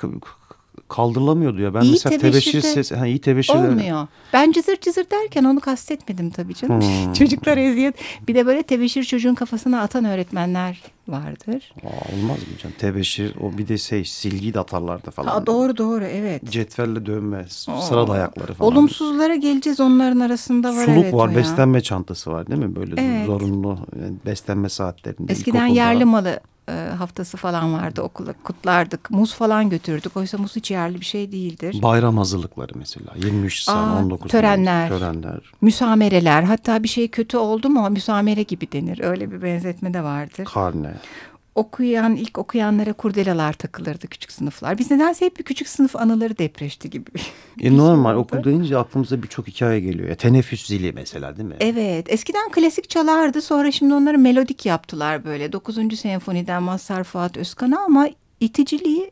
kaldırılamıyordu 0.90 1.60
ya. 1.60 1.74
Ben 1.74 1.80
iyi 1.80 1.90
mesela 1.90 2.18
tebeşir 2.18 2.60
ses, 2.60 2.92
ha, 2.92 3.06
iyi 3.06 3.18
tebeşir 3.18 3.54
olmuyor. 3.54 4.06
Ben 4.32 4.52
cızır 4.52 4.76
cızır 4.76 5.10
derken 5.10 5.44
onu 5.44 5.60
kastetmedim 5.60 6.30
tabii 6.30 6.54
canım. 6.54 6.80
Hmm. 6.80 7.12
Çocuklar 7.18 7.56
eziyet. 7.56 7.94
Bir 8.28 8.34
de 8.34 8.46
böyle 8.46 8.62
tebeşir 8.62 9.04
çocuğun 9.04 9.34
kafasına 9.34 9.80
atan 9.80 10.04
öğretmenler 10.04 10.82
vardır. 11.10 11.72
Aa, 11.84 12.14
olmaz 12.14 12.38
mı 12.38 12.58
canım? 12.62 12.76
Tebeşir 12.78 13.36
o 13.40 13.58
bir 13.58 13.68
de 13.68 13.78
şey 13.78 14.04
silgiyi 14.04 14.54
de 14.54 14.60
atarlardı 14.60 15.10
falan. 15.10 15.28
Ha, 15.28 15.46
doğru 15.46 15.76
doğru 15.76 16.04
evet. 16.04 16.50
Cetvelle 16.50 17.06
dövme, 17.06 17.46
sıra 17.80 18.08
dayakları 18.08 18.54
falan. 18.54 18.72
Olumsuzlara 18.72 19.36
geleceğiz 19.36 19.80
onların 19.80 20.20
arasında 20.20 20.76
var 20.76 20.84
Suluk 20.84 21.04
evet 21.04 21.14
var, 21.14 21.36
beslenme 21.36 21.80
çantası 21.80 22.30
var 22.30 22.46
değil 22.46 22.60
mi? 22.60 22.76
Böyle 22.76 22.94
evet. 22.98 23.26
zorunlu 23.26 23.78
yani 24.02 24.14
beslenme 24.26 24.68
saatlerinde. 24.68 25.32
Eskiden 25.32 25.66
yerli 25.66 26.04
malı 26.04 26.40
e, 26.70 26.72
haftası 26.98 27.36
falan 27.36 27.72
vardı 27.72 28.02
okula 28.02 28.32
kutlardık. 28.44 29.10
Muz 29.10 29.34
falan 29.34 29.70
götürdük. 29.70 30.16
Oysa 30.16 30.38
muz 30.38 30.56
hiç 30.56 30.70
yerli 30.70 31.00
bir 31.00 31.04
şey 31.04 31.32
değildir. 31.32 31.82
Bayram 31.82 32.16
hazırlıkları 32.16 32.72
mesela 32.74 33.12
23 33.16 33.60
Nisan, 33.60 34.04
19 34.04 34.30
törenler, 34.30 34.88
törenler, 34.88 35.52
müsamereler. 35.60 36.42
Hatta 36.42 36.82
bir 36.82 36.88
şey 36.88 37.08
kötü 37.08 37.36
oldu 37.36 37.68
mu 37.68 37.90
müsamere 37.90 38.42
gibi 38.42 38.72
denir. 38.72 39.00
Öyle 39.02 39.30
bir 39.32 39.42
benzetme 39.42 39.94
de 39.94 40.02
vardır. 40.02 40.44
Karne 40.44 40.94
okuyan 41.54 42.16
ilk 42.16 42.38
okuyanlara 42.38 42.92
kurdelalar 42.92 43.52
takılırdı 43.52 44.06
küçük 44.06 44.32
sınıflar. 44.32 44.78
Biz 44.78 44.90
nedense 44.90 45.26
hep 45.26 45.38
bir 45.38 45.44
küçük 45.44 45.68
sınıf 45.68 45.96
anıları 45.96 46.38
depreşti 46.38 46.90
gibi. 46.90 47.10
E 47.60 47.76
normal 47.76 48.14
okul 48.14 48.44
deyince 48.44 48.78
aklımıza 48.78 49.22
birçok 49.22 49.48
hikaye 49.48 49.80
geliyor. 49.80 50.08
Ya, 50.08 50.14
teneffüs 50.14 50.66
zili 50.66 50.92
mesela 50.92 51.36
değil 51.36 51.48
mi? 51.48 51.56
Evet 51.60 52.12
eskiden 52.12 52.50
klasik 52.50 52.90
çalardı 52.90 53.42
sonra 53.42 53.72
şimdi 53.72 53.94
onları 53.94 54.18
melodik 54.18 54.66
yaptılar 54.66 55.24
böyle. 55.24 55.52
Dokuzuncu 55.52 55.96
senfoniden 55.96 56.62
Mazhar 56.62 57.04
Fuat 57.04 57.36
Özkan'a 57.36 57.84
ama 57.84 58.08
iticiliği 58.40 59.10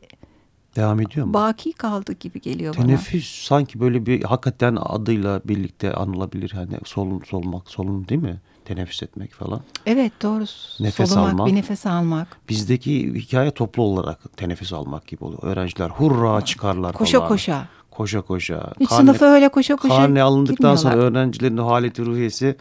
Devam 0.75 1.01
ediyor 1.01 1.25
mu? 1.25 1.33
Baki 1.33 1.73
kaldı 1.73 2.13
gibi 2.13 2.41
geliyor 2.41 2.73
Teneffüs, 2.73 2.87
bana. 2.89 2.97
Teneffüs 2.97 3.47
sanki 3.47 3.79
böyle 3.79 4.05
bir 4.05 4.23
hakikaten 4.23 4.77
adıyla 4.81 5.41
birlikte 5.45 5.93
anılabilir. 5.93 6.51
Hani 6.51 6.77
solun 6.85 7.21
solmak 7.29 7.69
solun 7.69 8.07
değil 8.07 8.21
mi? 8.21 8.41
Teneffüs 8.69 9.03
etmek 9.03 9.33
falan. 9.33 9.61
Evet 9.85 10.11
doğru. 10.21 10.43
Nefes 10.79 11.09
Solumak, 11.09 11.33
almak. 11.33 11.47
bir 11.47 11.55
nefes 11.55 11.85
almak. 11.85 12.27
Bizdeki 12.49 13.13
hikaye 13.13 13.51
toplu 13.51 13.83
olarak 13.83 14.37
teneffüs 14.37 14.73
almak 14.73 15.07
gibi 15.07 15.23
oluyor. 15.23 15.43
Öğrenciler 15.43 15.89
hurra 15.89 16.45
çıkarlar 16.45 16.93
Koşa 16.93 17.17
falan. 17.17 17.29
koşa. 17.29 17.67
Koşa 17.91 18.21
koşa. 18.21 18.73
Hiç 18.79 18.89
Karne- 18.89 18.97
sınıfa 19.01 19.25
öyle 19.25 19.49
koşa 19.49 19.75
koşa 19.75 19.95
Karne 19.95 20.21
alındıktan 20.21 20.75
sonra 20.75 20.95
öğrencilerin 20.95 21.57
haleti 21.57 22.05
ruhiyesi 22.05 22.55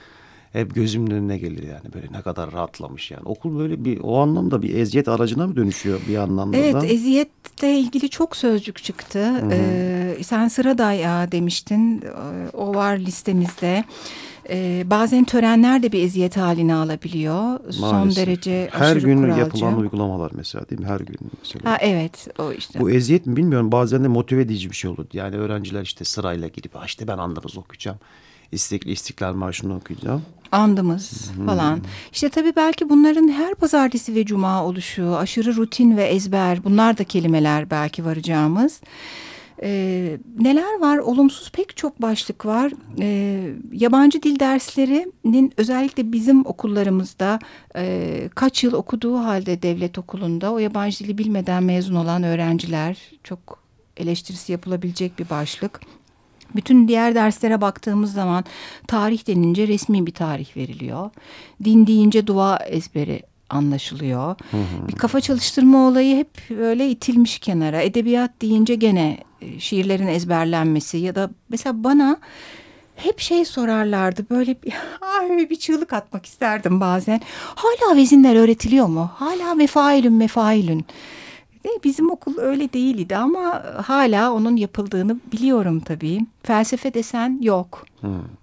hep 0.52 0.74
gözümün 0.74 1.10
önüne 1.10 1.38
gelir 1.38 1.62
yani. 1.62 1.94
Böyle 1.94 2.06
ne 2.12 2.22
kadar 2.22 2.52
rahatlamış 2.52 3.10
yani. 3.10 3.22
Okul 3.24 3.58
böyle 3.58 3.84
bir 3.84 4.00
o 4.02 4.18
anlamda 4.20 4.62
bir 4.62 4.74
eziyet 4.76 5.08
aracına 5.08 5.46
mı 5.46 5.56
dönüşüyor 5.56 6.00
bir 6.08 6.16
anlamda 6.16 6.56
Evet 6.56 6.74
da? 6.74 6.86
eziyetle 6.86 7.78
ilgili 7.78 8.08
çok 8.10 8.36
sözcük 8.36 8.84
çıktı. 8.84 9.42
Ee, 9.52 10.16
sen 10.22 10.48
sıra 10.48 10.78
dayağı 10.78 11.32
demiştin. 11.32 12.02
Ee, 12.02 12.56
O 12.56 12.74
var 12.74 12.96
listemizde. 12.96 13.84
Ee, 14.50 14.82
bazen 14.90 15.24
törenler 15.24 15.82
de 15.82 15.92
bir 15.92 16.02
eziyet 16.04 16.36
haline 16.36 16.74
alabiliyor. 16.74 17.60
Son 17.72 17.94
Maalesef. 17.94 18.26
derece 18.26 18.68
Her 18.72 18.96
gün 18.96 19.22
kuralcı. 19.22 19.40
yapılan 19.40 19.78
uygulamalar 19.78 20.30
mesela 20.34 20.68
değil 20.70 20.80
mi? 20.80 20.86
Her 20.86 21.00
gün 21.00 21.16
mesela. 21.42 21.70
Ha 21.72 21.76
evet 21.80 22.28
o 22.38 22.52
işte. 22.52 22.80
Bu 22.80 22.90
eziyet 22.90 23.26
mi 23.26 23.36
bilmiyorum 23.36 23.72
bazen 23.72 24.04
de 24.04 24.08
motive 24.08 24.42
edici 24.42 24.70
bir 24.70 24.76
şey 24.76 24.90
olur. 24.90 25.06
Yani 25.12 25.36
öğrenciler 25.36 25.82
işte 25.82 26.04
sırayla 26.04 26.48
gidip 26.48 26.74
"Ha 26.74 26.82
işte 26.86 27.08
ben 27.08 27.18
andımız 27.18 27.56
okuyacağım. 27.58 27.98
İstikli 28.52 28.90
İstiklal 28.92 29.34
Marşı'nı 29.34 29.76
okuyacağım. 29.76 30.22
andımız 30.52 31.30
falan. 31.46 31.80
İşte 32.12 32.28
tabii 32.28 32.52
belki 32.56 32.88
bunların 32.88 33.28
her 33.28 33.54
pazartesi 33.54 34.14
ve 34.14 34.24
cuma 34.26 34.64
oluşu, 34.64 35.16
aşırı 35.16 35.56
rutin 35.56 35.96
ve 35.96 36.04
ezber 36.04 36.64
bunlar 36.64 36.98
da 36.98 37.04
kelimeler 37.04 37.70
belki 37.70 38.04
varacağımız. 38.04 38.80
Ee, 39.62 40.18
neler 40.38 40.80
var? 40.80 40.98
Olumsuz 40.98 41.50
pek 41.50 41.76
çok 41.76 42.02
başlık 42.02 42.46
var. 42.46 42.72
Ee, 43.00 43.50
yabancı 43.72 44.22
dil 44.22 44.40
derslerinin 44.40 45.52
özellikle 45.56 46.12
bizim 46.12 46.46
okullarımızda 46.46 47.38
e, 47.76 48.28
kaç 48.34 48.64
yıl 48.64 48.72
okuduğu 48.72 49.18
halde 49.18 49.62
devlet 49.62 49.98
okulunda 49.98 50.52
o 50.52 50.58
yabancı 50.58 50.98
dili 50.98 51.18
bilmeden 51.18 51.62
mezun 51.62 51.94
olan 51.94 52.22
öğrenciler 52.22 52.98
çok 53.24 53.62
eleştirisi 53.96 54.52
yapılabilecek 54.52 55.18
bir 55.18 55.30
başlık. 55.30 55.80
Bütün 56.56 56.88
diğer 56.88 57.14
derslere 57.14 57.60
baktığımız 57.60 58.12
zaman 58.12 58.44
tarih 58.86 59.26
denince 59.26 59.68
resmi 59.68 60.06
bir 60.06 60.14
tarih 60.14 60.56
veriliyor. 60.56 61.10
Din 61.64 61.86
deyince 61.86 62.26
dua 62.26 62.56
ezberi 62.56 63.22
anlaşılıyor. 63.50 64.36
Bir 64.88 64.92
kafa 64.92 65.20
çalıştırma 65.20 65.88
olayı 65.88 66.16
hep 66.16 66.30
böyle 66.50 66.90
itilmiş 66.90 67.38
kenara. 67.38 67.82
Edebiyat 67.82 68.42
deyince 68.42 68.74
gene 68.74 69.08
e, 69.08 69.27
şiirlerin 69.58 70.06
ezberlenmesi 70.06 70.98
ya 70.98 71.14
da 71.14 71.30
mesela 71.48 71.84
bana 71.84 72.16
hep 72.96 73.20
şey 73.20 73.44
sorarlardı 73.44 74.26
böyle 74.30 74.62
bir, 74.62 74.72
ay 75.20 75.50
bir 75.50 75.56
çığlık 75.56 75.92
atmak 75.92 76.26
isterdim 76.26 76.80
bazen. 76.80 77.20
Hala 77.54 77.96
vezinler 77.96 78.36
öğretiliyor 78.36 78.86
mu? 78.86 79.10
Hala 79.14 79.54
mefailün 79.54 80.12
mefailün. 80.12 80.86
E, 81.64 81.68
Bizim 81.84 82.10
okul 82.10 82.38
öyle 82.38 82.72
değildi 82.72 83.16
ama 83.16 83.62
hala 83.86 84.32
onun 84.32 84.56
yapıldığını 84.56 85.16
biliyorum 85.32 85.80
tabii. 85.80 86.20
Felsefe 86.42 86.94
desen 86.94 87.38
yok. 87.42 87.86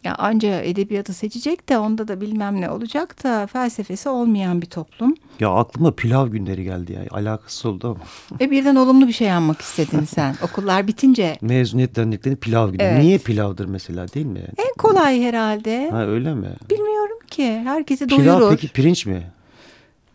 Ya 0.04 0.16
anca 0.16 0.62
edebiyatı 0.62 1.14
seçecek 1.14 1.70
de 1.70 1.78
onda 1.78 2.08
da 2.08 2.22
bilmem 2.22 2.62
ne 2.62 2.70
olacak 2.70 3.24
da 3.24 3.48
felsefesi 3.48 4.10
olmayan 4.10 4.62
bir 4.62 4.66
toplum. 4.66 5.16
Ya 5.40 5.50
aklıma 5.50 5.92
pilav 5.92 6.28
günleri 6.28 6.64
geldi 6.64 6.94
ya. 6.94 7.02
Alakası 7.12 7.70
oldu 7.70 7.88
ama. 8.32 8.40
E 8.42 8.52
birden 8.52 8.76
olumlu 8.76 9.08
bir 9.08 9.14
şey 9.14 9.32
anmak 9.32 9.62
istedin 9.62 10.06
sen. 10.16 10.36
Okullar 10.44 10.88
bitince 10.88 11.38
Mezuniyet 11.42 11.96
dernekleri 11.96 12.36
pilav 12.36 12.70
günü. 12.70 12.82
Evet. 12.84 13.04
Niye 13.04 13.18
pilavdır 13.18 13.66
mesela 13.66 14.08
değil 14.08 14.26
mi? 14.26 14.42
en 14.58 14.74
kolay 14.78 15.22
herhalde. 15.22 15.90
Ha 15.92 16.06
öyle 16.06 16.34
mi? 16.34 16.50
Bilmiyorum 16.70 17.18
ki. 17.28 17.62
Herkesi 17.64 18.08
Pilav 18.08 18.40
doyurur. 18.40 18.50
peki 18.56 18.68
pirinç 18.74 19.06
mi? 19.06 19.24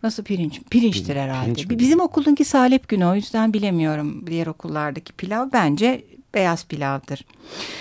Nasıl 0.03 0.23
pirinç? 0.23 0.61
Pirinçtir 0.69 1.03
Pirinç, 1.03 1.17
herhalde. 1.17 1.53
pirinç 1.53 1.69
mi? 1.69 1.79
Bizim 1.79 1.99
okulunki 1.99 2.45
salep 2.45 2.87
günü 2.87 3.05
o 3.05 3.15
yüzden 3.15 3.53
bilemiyorum 3.53 4.27
diğer 4.27 4.47
okullardaki 4.47 5.13
pilav. 5.13 5.47
Bence 5.53 6.05
beyaz 6.33 6.65
pilavdır. 6.65 7.25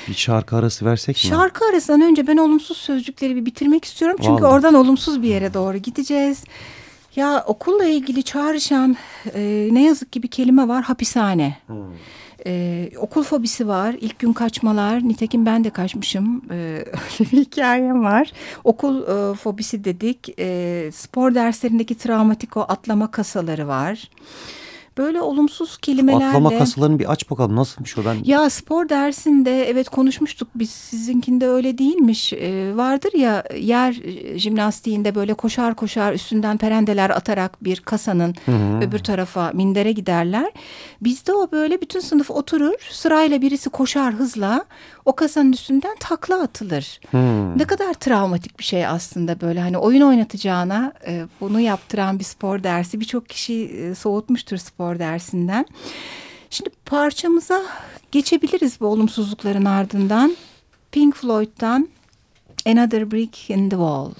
Bir 0.08 0.14
şarkı 0.14 0.56
arası 0.56 0.84
versek 0.84 1.16
mi? 1.16 1.20
Şarkı 1.28 1.64
arasından 1.64 2.02
önce 2.02 2.26
ben 2.26 2.36
olumsuz 2.36 2.76
sözcükleri 2.76 3.36
bir 3.36 3.46
bitirmek 3.46 3.84
istiyorum. 3.84 4.16
Çünkü 4.20 4.42
Vallahi. 4.42 4.54
oradan 4.54 4.74
olumsuz 4.74 5.22
bir 5.22 5.28
yere 5.28 5.54
doğru 5.54 5.76
gideceğiz. 5.76 6.44
Ya 7.16 7.44
okulla 7.46 7.84
ilgili 7.84 8.22
çağrışan 8.22 8.96
e, 9.34 9.68
ne 9.72 9.84
yazık 9.84 10.12
ki 10.12 10.22
bir 10.22 10.28
kelime 10.28 10.68
var 10.68 10.84
hapishane. 10.84 11.56
E, 12.46 12.90
okul 12.96 13.22
fobisi 13.22 13.68
var. 13.68 13.96
İlk 14.00 14.18
gün 14.18 14.32
kaçmalar. 14.32 15.08
Nitekim 15.08 15.46
ben 15.46 15.64
de 15.64 15.70
kaçmışım. 15.70 16.42
E, 16.50 16.54
öyle 16.56 17.30
bir 17.32 17.38
hikayem 17.38 18.04
var. 18.04 18.32
Okul 18.64 19.02
e, 19.02 19.34
fobisi 19.34 19.84
dedik. 19.84 20.34
E, 20.38 20.90
spor 20.92 21.34
derslerindeki 21.34 21.94
travmatik 21.98 22.56
o 22.56 22.60
atlama 22.60 23.10
kasaları 23.10 23.68
var. 23.68 24.10
Böyle 25.00 25.20
olumsuz 25.20 25.76
kelimelerle... 25.76 26.26
Atlama 26.26 26.58
kasalarını 26.58 26.98
bir 26.98 27.12
aç 27.12 27.30
bakalım 27.30 27.56
nasılmış 27.56 27.98
o 27.98 28.04
ben. 28.04 28.16
Ya 28.24 28.50
spor 28.50 28.88
dersinde 28.88 29.68
evet 29.70 29.88
konuşmuştuk 29.88 30.48
biz 30.54 30.70
sizinkinde 30.70 31.48
öyle 31.48 31.78
değilmiş. 31.78 32.32
Ee, 32.32 32.76
vardır 32.76 33.12
ya 33.12 33.44
yer 33.60 34.04
e, 34.04 34.38
jimnastiğinde 34.38 35.14
böyle 35.14 35.34
koşar 35.34 35.74
koşar 35.74 36.12
üstünden 36.12 36.56
perendeler 36.56 37.10
atarak 37.10 37.64
bir 37.64 37.80
kasanın 37.80 38.34
öbür 38.82 38.98
tarafa 38.98 39.50
mindere 39.54 39.92
giderler. 39.92 40.52
Bizde 41.00 41.34
o 41.34 41.52
böyle 41.52 41.80
bütün 41.80 42.00
sınıf 42.00 42.30
oturur 42.30 42.74
sırayla 42.90 43.42
birisi 43.42 43.70
koşar 43.70 44.14
hızla 44.14 44.64
o 45.10 45.12
kasanın 45.12 45.52
üstünden 45.52 45.96
takla 46.00 46.42
atılır. 46.42 47.00
Ne 47.56 47.64
kadar 47.64 47.94
travmatik 47.94 48.58
bir 48.58 48.64
şey 48.64 48.86
aslında 48.86 49.40
böyle 49.40 49.60
hani 49.60 49.78
oyun 49.78 50.00
oynatacağına 50.00 50.92
e, 51.06 51.26
bunu 51.40 51.60
yaptıran 51.60 52.18
bir 52.18 52.24
spor 52.24 52.62
dersi 52.62 53.00
birçok 53.00 53.28
kişi 53.28 53.64
e, 53.64 53.94
soğutmuştur 53.94 54.56
spor 54.56 54.98
dersinden. 54.98 55.66
Şimdi 56.50 56.70
parçamıza 56.86 57.62
geçebiliriz 58.12 58.80
bu 58.80 58.86
olumsuzlukların 58.86 59.64
ardından. 59.64 60.36
Pink 60.92 61.16
Floyd'dan 61.16 61.88
Another 62.66 63.10
Brick 63.10 63.54
in 63.54 63.68
the 63.68 63.76
Wall. 63.76 64.10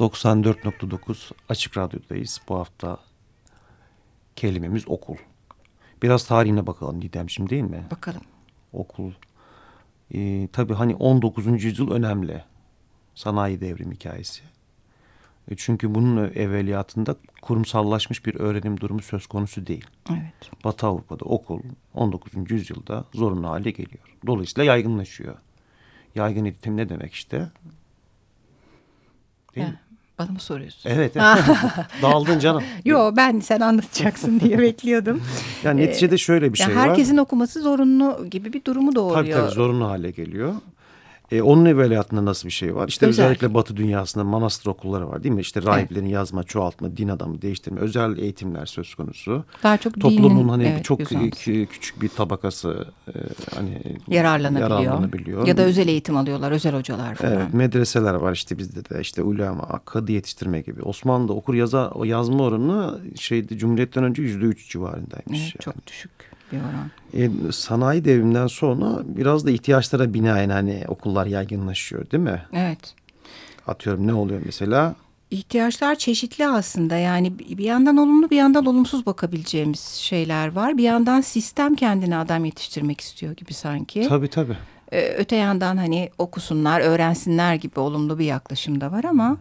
94.9 0.00 1.30
Açık 1.48 1.76
Radyo'dayız. 1.76 2.40
Bu 2.48 2.56
hafta 2.58 2.98
kelimemiz 4.36 4.84
okul. 4.88 5.16
Biraz 6.02 6.26
tarihine 6.26 6.66
bakalım 6.66 7.02
Didemciğim 7.02 7.50
değil 7.50 7.62
mi? 7.62 7.86
Bakalım. 7.90 8.22
Okul. 8.72 9.12
Ee, 10.14 10.48
tabii 10.52 10.74
hani 10.74 10.94
19. 10.94 11.64
yüzyıl 11.64 11.90
önemli. 11.90 12.44
Sanayi 13.14 13.60
devrim 13.60 13.92
hikayesi. 13.92 14.42
E 15.50 15.56
çünkü 15.56 15.94
bunun 15.94 16.16
evveliyatında 16.34 17.16
kurumsallaşmış 17.42 18.26
bir 18.26 18.34
öğrenim 18.34 18.80
durumu 18.80 19.02
söz 19.02 19.26
konusu 19.26 19.66
değil. 19.66 19.86
Evet. 20.10 20.64
Batı 20.64 20.86
Avrupa'da 20.86 21.24
okul 21.24 21.60
19. 21.94 22.32
yüzyılda 22.50 23.04
zorunlu 23.14 23.48
hale 23.48 23.70
geliyor. 23.70 24.16
Dolayısıyla 24.26 24.64
yaygınlaşıyor. 24.64 25.36
Yaygın 26.14 26.44
eğitim 26.44 26.76
ne 26.76 26.88
demek 26.88 27.12
işte? 27.12 27.50
Değil 29.56 29.66
Ha, 29.66 29.72
mi? 29.72 29.80
Bana 30.20 30.30
mı 30.32 30.40
soruyorsun? 30.40 30.90
Evet. 30.90 31.14
Dağıldın 32.02 32.38
canım. 32.38 32.62
Yo 32.84 33.12
ben 33.16 33.40
sen 33.40 33.60
anlatacaksın 33.60 34.40
diye 34.40 34.58
bekliyordum. 34.62 35.22
Yani 35.64 35.80
neticede 35.80 36.18
şöyle 36.18 36.52
bir 36.52 36.58
şey 36.58 36.66
yani 36.66 36.76
var. 36.76 36.88
herkesin 36.88 37.16
okuması 37.16 37.60
zorunlu 37.62 38.26
gibi 38.30 38.52
bir 38.52 38.64
durumu 38.64 38.94
doğuruyor. 38.94 39.22
Tabii 39.22 39.32
tabii 39.32 39.54
zorunlu 39.54 39.88
hale 39.88 40.10
geliyor. 40.10 40.54
E, 41.30 41.42
onun 41.42 41.64
evveliyatında 41.64 42.24
nasıl 42.24 42.48
bir 42.48 42.52
şey 42.52 42.74
var? 42.74 42.88
İşte 42.88 43.06
Özel. 43.06 43.24
özellikle 43.24 43.54
Batı 43.54 43.76
dünyasında 43.76 44.24
manastır 44.24 44.70
okulları 44.70 45.08
var 45.08 45.22
değil 45.22 45.34
mi? 45.34 45.40
İşte 45.40 45.62
rahiplerin 45.62 46.06
yazma, 46.06 46.44
çoğaltma, 46.44 46.96
din 46.96 47.08
adamı 47.08 47.42
değiştirme, 47.42 47.80
özel 47.80 48.18
eğitimler 48.18 48.66
söz 48.66 48.94
konusu. 48.94 49.44
Daha 49.62 49.76
çok 49.76 50.00
Toplumun 50.00 50.30
dinin, 50.30 50.48
hani 50.48 50.64
evet, 50.64 50.84
çok 50.84 50.98
küçük 51.70 52.02
bir 52.02 52.08
tabakası 52.08 52.86
e, 53.08 53.12
hani 53.54 53.82
yararlanabiliyor. 54.08 54.80
yararlanabiliyor. 54.80 55.46
Ya 55.46 55.56
da 55.56 55.62
özel 55.62 55.88
eğitim 55.88 56.16
alıyorlar, 56.16 56.52
özel 56.52 56.74
hocalar 56.74 57.14
falan. 57.14 57.32
Evet, 57.32 57.54
medreseler 57.54 58.14
var 58.14 58.32
işte 58.32 58.58
bizde 58.58 58.84
de 58.84 59.00
işte 59.00 59.22
ulema, 59.22 59.80
kadı 59.84 60.12
yetiştirme 60.12 60.60
gibi. 60.60 60.82
Osmanlı'da 60.82 61.32
okur 61.32 61.54
yaza 61.54 61.92
yazma 62.04 62.44
oranı 62.44 63.00
şeydi 63.16 63.58
Cumhuriyet'ten 63.58 64.04
önce 64.04 64.22
yüzde 64.22 64.44
üç 64.44 64.70
civarındaymış. 64.70 65.40
Evet, 65.40 65.54
yani. 65.54 65.74
Çok 65.74 65.86
düşük 65.86 66.10
bir 66.52 66.58
oran. 66.58 66.90
E, 67.14 67.52
sanayi 67.52 68.04
devriminden 68.04 68.46
sonra 68.46 69.02
biraz 69.04 69.46
da 69.46 69.50
ihtiyaçlara 69.50 70.14
binaen 70.14 70.50
hani 70.50 70.84
okullar 70.88 71.26
yaygınlaşıyor 71.26 72.10
değil 72.10 72.22
mi? 72.22 72.42
Evet. 72.52 72.94
Atıyorum 73.66 74.06
ne 74.06 74.14
oluyor 74.14 74.42
mesela? 74.44 74.94
İhtiyaçlar 75.30 75.94
çeşitli 75.94 76.48
aslında 76.48 76.96
yani 76.96 77.38
bir 77.38 77.64
yandan 77.64 77.96
olumlu 77.96 78.30
bir 78.30 78.36
yandan 78.36 78.66
olumsuz 78.66 79.06
bakabileceğimiz 79.06 79.80
şeyler 79.80 80.52
var. 80.52 80.78
Bir 80.78 80.82
yandan 80.82 81.20
sistem 81.20 81.74
kendine 81.74 82.16
adam 82.16 82.44
yetiştirmek 82.44 83.00
istiyor 83.00 83.36
gibi 83.36 83.54
sanki. 83.54 84.06
Tabii 84.08 84.28
tabii. 84.28 84.56
Ee, 84.92 85.14
öte 85.18 85.36
yandan 85.36 85.76
hani 85.76 86.10
okusunlar, 86.18 86.80
öğrensinler 86.80 87.54
gibi 87.54 87.80
olumlu 87.80 88.18
bir 88.18 88.24
yaklaşım 88.24 88.80
da 88.80 88.92
var 88.92 89.04
ama 89.04 89.36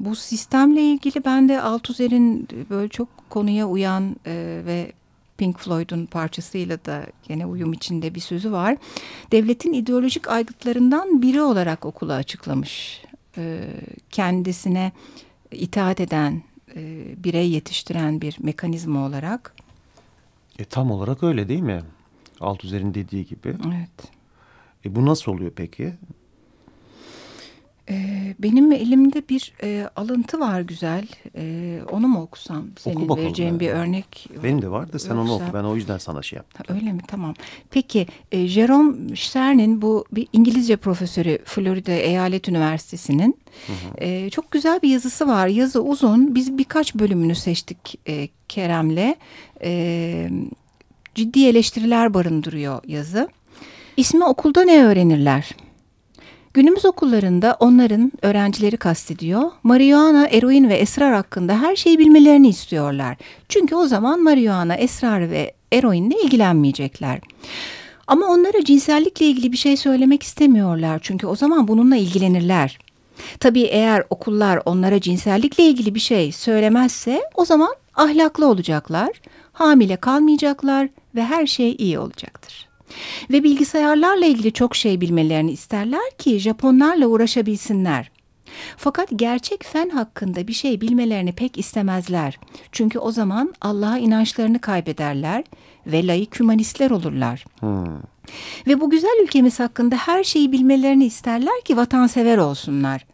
bu 0.00 0.16
sistemle 0.16 0.82
ilgili 0.82 1.24
ben 1.24 1.48
de 1.48 1.62
Altuzer'in 1.62 2.48
böyle 2.70 2.88
çok 2.88 3.08
konuya 3.30 3.68
uyan 3.68 4.16
e, 4.26 4.62
ve 4.66 4.92
Pink 5.40 5.58
Floyd'un 5.58 6.06
parçasıyla 6.06 6.84
da 6.84 7.06
gene 7.28 7.46
uyum 7.46 7.72
içinde 7.72 8.14
bir 8.14 8.20
sözü 8.20 8.52
var. 8.52 8.76
Devletin 9.32 9.72
ideolojik 9.72 10.28
aygıtlarından 10.28 11.22
biri 11.22 11.42
olarak 11.42 11.84
okulu 11.84 12.12
açıklamış. 12.12 13.02
Ee, 13.38 13.60
kendisine 14.10 14.92
itaat 15.52 16.00
eden, 16.00 16.42
e, 16.76 17.04
birey 17.24 17.50
yetiştiren 17.50 18.20
bir 18.20 18.36
mekanizma 18.40 19.06
olarak. 19.06 19.54
E, 20.58 20.64
tam 20.64 20.90
olarak 20.90 21.22
öyle 21.22 21.48
değil 21.48 21.60
mi? 21.60 21.80
Altuzer'in 22.40 22.94
dediği 22.94 23.26
gibi. 23.26 23.48
Evet. 23.48 24.12
E, 24.84 24.94
bu 24.96 25.06
nasıl 25.06 25.32
oluyor 25.32 25.52
peki? 25.56 25.94
Ee, 27.90 28.34
benim 28.38 28.72
elimde 28.72 29.28
bir 29.28 29.52
e, 29.62 29.88
alıntı 29.96 30.40
var 30.40 30.60
güzel. 30.60 31.06
Ee, 31.36 31.80
onu 31.90 32.08
mu 32.08 32.22
okusam? 32.22 32.66
Senin 32.78 33.08
bakalım 33.08 33.24
vereceğin 33.24 33.48
yani. 33.50 33.60
bir 33.60 33.68
örnek. 33.70 34.28
Benim 34.42 34.62
de 34.62 34.70
var 34.70 34.92
da 34.92 34.98
sen 34.98 35.16
onu 35.16 35.28
Yoksa- 35.28 35.44
oku. 35.44 35.54
Ben 35.54 35.64
o 35.64 35.76
yüzden 35.76 35.98
sana 35.98 36.22
şey 36.22 36.36
yaptım. 36.36 36.64
Ha, 36.68 36.74
öyle 36.74 36.92
mi? 36.92 37.00
Tamam. 37.08 37.34
Peki 37.70 38.06
e, 38.32 38.46
Jerome 38.46 39.16
Stern'in 39.16 39.82
bu 39.82 40.04
bir 40.12 40.28
İngilizce 40.32 40.76
profesörü 40.76 41.38
Florida 41.44 41.92
Eyalet 41.92 42.48
Üniversitesi'nin 42.48 43.38
e, 43.98 44.30
çok 44.30 44.50
güzel 44.50 44.82
bir 44.82 44.88
yazısı 44.88 45.28
var. 45.28 45.46
Yazı 45.46 45.82
uzun. 45.82 46.34
Biz 46.34 46.58
birkaç 46.58 46.94
bölümünü 46.94 47.34
seçtik 47.34 47.98
e, 48.08 48.28
Kerem'le. 48.48 49.14
E, 49.62 50.30
ciddi 51.14 51.46
eleştiriler 51.46 52.14
barındırıyor 52.14 52.80
yazı. 52.86 53.28
İsmi 53.96 54.24
okulda 54.24 54.64
ne 54.64 54.84
öğrenirler? 54.84 55.50
Günümüz 56.54 56.84
okullarında 56.84 57.56
onların 57.60 58.12
öğrencileri 58.22 58.76
kastediyor. 58.76 59.42
Marihuana, 59.62 60.26
eroin 60.26 60.68
ve 60.68 60.74
esrar 60.74 61.14
hakkında 61.14 61.62
her 61.62 61.76
şeyi 61.76 61.98
bilmelerini 61.98 62.48
istiyorlar. 62.48 63.16
Çünkü 63.48 63.74
o 63.74 63.86
zaman 63.86 64.22
marihuana, 64.22 64.74
esrar 64.74 65.30
ve 65.30 65.54
eroinle 65.72 66.14
ilgilenmeyecekler. 66.24 67.20
Ama 68.06 68.26
onlara 68.26 68.64
cinsellikle 68.64 69.26
ilgili 69.26 69.52
bir 69.52 69.56
şey 69.56 69.76
söylemek 69.76 70.22
istemiyorlar. 70.22 70.98
Çünkü 71.02 71.26
o 71.26 71.36
zaman 71.36 71.68
bununla 71.68 71.96
ilgilenirler. 71.96 72.78
Tabii 73.40 73.62
eğer 73.62 74.04
okullar 74.10 74.62
onlara 74.64 75.00
cinsellikle 75.00 75.64
ilgili 75.64 75.94
bir 75.94 76.00
şey 76.00 76.32
söylemezse 76.32 77.22
o 77.34 77.44
zaman 77.44 77.74
ahlaklı 77.94 78.46
olacaklar, 78.46 79.10
hamile 79.52 79.96
kalmayacaklar 79.96 80.88
ve 81.14 81.24
her 81.24 81.46
şey 81.46 81.76
iyi 81.78 81.98
olacaktır. 81.98 82.69
Ve 83.30 83.44
bilgisayarlarla 83.44 84.26
ilgili 84.26 84.52
çok 84.52 84.76
şey 84.76 85.00
bilmelerini 85.00 85.52
isterler 85.52 86.10
ki 86.18 86.38
Japonlarla 86.38 87.06
uğraşabilsinler. 87.06 88.10
Fakat 88.76 89.08
gerçek 89.16 89.64
fen 89.64 89.88
hakkında 89.88 90.48
bir 90.48 90.52
şey 90.52 90.80
bilmelerini 90.80 91.32
pek 91.32 91.58
istemezler. 91.58 92.38
Çünkü 92.72 92.98
o 92.98 93.12
zaman 93.12 93.54
Allah'a 93.60 93.98
inançlarını 93.98 94.60
kaybederler 94.60 95.44
ve 95.86 96.06
laik 96.06 96.40
hümanistler 96.40 96.90
olurlar. 96.90 97.44
Ve 98.66 98.80
bu 98.80 98.90
güzel 98.90 99.22
ülkemiz 99.22 99.60
hakkında 99.60 99.96
her 99.96 100.24
şeyi 100.24 100.52
bilmelerini 100.52 101.04
isterler 101.06 101.60
ki 101.64 101.76
vatansever 101.76 102.38
olsunlar. 102.38 103.06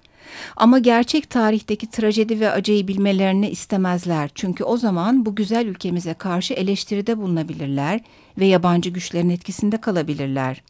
Ama 0.57 0.79
gerçek 0.79 1.31
tarihteki 1.31 1.91
trajedi 1.91 2.41
ve 2.41 2.51
acıyı 2.51 2.89
bilmelerini 2.89 3.49
istemezler. 3.51 4.31
Çünkü 4.35 4.65
o 4.65 4.77
zaman 4.77 5.27
bu 5.27 5.35
güzel 5.35 5.67
ülkemize 5.67 6.15
karşı 6.15 6.55
eleştiride 6.55 7.19
bulunabilirler 7.19 8.01
ve 8.39 8.47
yabancı 8.47 8.91
güçlerin 8.91 9.31
etkisinde 9.31 9.77
kalabilirler. 9.77 10.63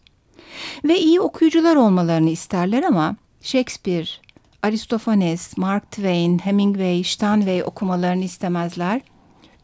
Ve 0.85 1.01
iyi 1.01 1.21
okuyucular 1.21 1.77
olmalarını 1.77 2.31
isterler 2.31 2.83
ama 2.83 3.17
Shakespeare, 3.43 4.09
Aristofanes, 4.63 5.57
Mark 5.57 5.91
Twain, 5.91 6.39
Hemingway, 6.39 7.05
Steinway 7.05 7.63
okumalarını 7.63 8.25
istemezler. 8.25 9.01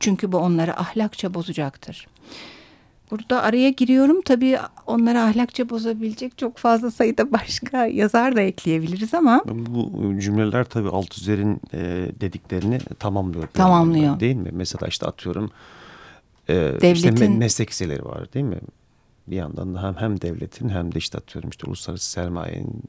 Çünkü 0.00 0.32
bu 0.32 0.36
onları 0.36 0.80
ahlakça 0.80 1.34
bozacaktır. 1.34 2.11
Burada 3.12 3.42
araya 3.42 3.70
giriyorum. 3.70 4.22
Tabii 4.22 4.58
onları 4.86 5.20
ahlakça 5.20 5.70
bozabilecek 5.70 6.38
çok 6.38 6.58
fazla 6.58 6.90
sayıda 6.90 7.32
başka 7.32 7.86
yazar 7.86 8.36
da 8.36 8.40
ekleyebiliriz 8.40 9.14
ama 9.14 9.42
Bu 9.46 10.18
cümleler 10.20 10.64
tabii 10.64 10.88
Altuzer'in 10.88 11.60
e, 11.74 11.78
dediklerini 12.20 12.78
tamamlıyor. 12.78 13.46
Tamamlıyor. 13.46 14.04
anlamda, 14.04 14.20
Değil 14.20 14.36
mi? 14.36 14.48
Mesela 14.52 14.88
işte 14.88 15.06
atıyorum 15.06 15.50
e, 16.48 16.72
işte 16.92 17.08
me- 17.08 17.16
Devletin- 17.16 17.36
meslek 17.38 17.70
liseleri 17.70 18.04
var 18.04 18.32
değil 18.32 18.46
mi? 18.46 18.58
Bir 19.26 19.36
yandan 19.36 19.74
da 19.74 19.82
hem, 19.82 19.94
hem 19.96 20.20
devletin 20.20 20.68
hem 20.68 20.94
de 20.94 20.98
işte 20.98 21.18
atıyorum 21.18 21.50
işte 21.50 21.66
uluslararası 21.66 22.10
sermayenin 22.10 22.82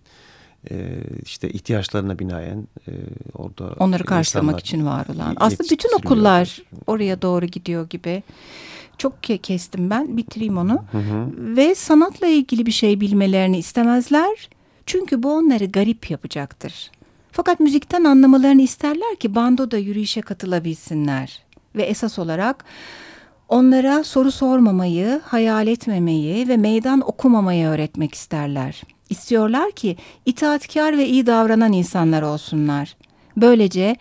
e, 0.71 0.75
işte 1.23 1.49
ihtiyaçlarına 1.49 2.19
binaen 2.19 2.67
e, 2.87 2.91
orada 3.33 3.75
onları 3.79 4.03
karşılamak 4.03 4.59
için 4.59 4.85
var 4.85 5.05
olan. 5.15 5.35
Aslında 5.39 5.69
bütün 5.69 5.97
okullar 5.97 6.59
oraya 6.87 7.21
doğru 7.21 7.45
gidiyor 7.45 7.89
gibi. 7.89 8.23
Çok 8.97 9.13
ke- 9.23 9.37
kestim 9.37 9.89
ben. 9.89 10.17
Bitireyim 10.17 10.57
onu. 10.57 10.83
Ve 11.37 11.75
sanatla 11.75 12.27
ilgili 12.27 12.65
bir 12.65 12.71
şey 12.71 13.01
bilmelerini 13.01 13.57
istemezler. 13.57 14.49
Çünkü 14.85 15.23
bu 15.23 15.33
onları 15.33 15.65
garip 15.65 16.11
yapacaktır. 16.11 16.91
Fakat 17.31 17.59
müzikten 17.59 18.03
anlamalarını 18.03 18.61
isterler 18.61 19.15
ki 19.15 19.35
bandoda 19.35 19.77
yürüyüşe 19.77 20.21
katılabilsinler. 20.21 21.43
Ve 21.75 21.83
esas 21.83 22.19
olarak 22.19 22.65
onlara 23.49 24.03
soru 24.03 24.31
sormamayı, 24.31 25.21
hayal 25.25 25.67
etmemeyi 25.67 26.47
ve 26.47 26.57
meydan 26.57 27.09
okumamayı 27.09 27.67
öğretmek 27.67 28.13
isterler. 28.13 28.81
İstiyorlar 29.13 29.71
ki 29.71 29.97
itaatkar 30.25 30.97
ve 30.97 31.07
iyi 31.07 31.25
davranan 31.25 31.73
insanlar 31.73 32.21
olsunlar. 32.21 32.95
Böylece 33.37 33.95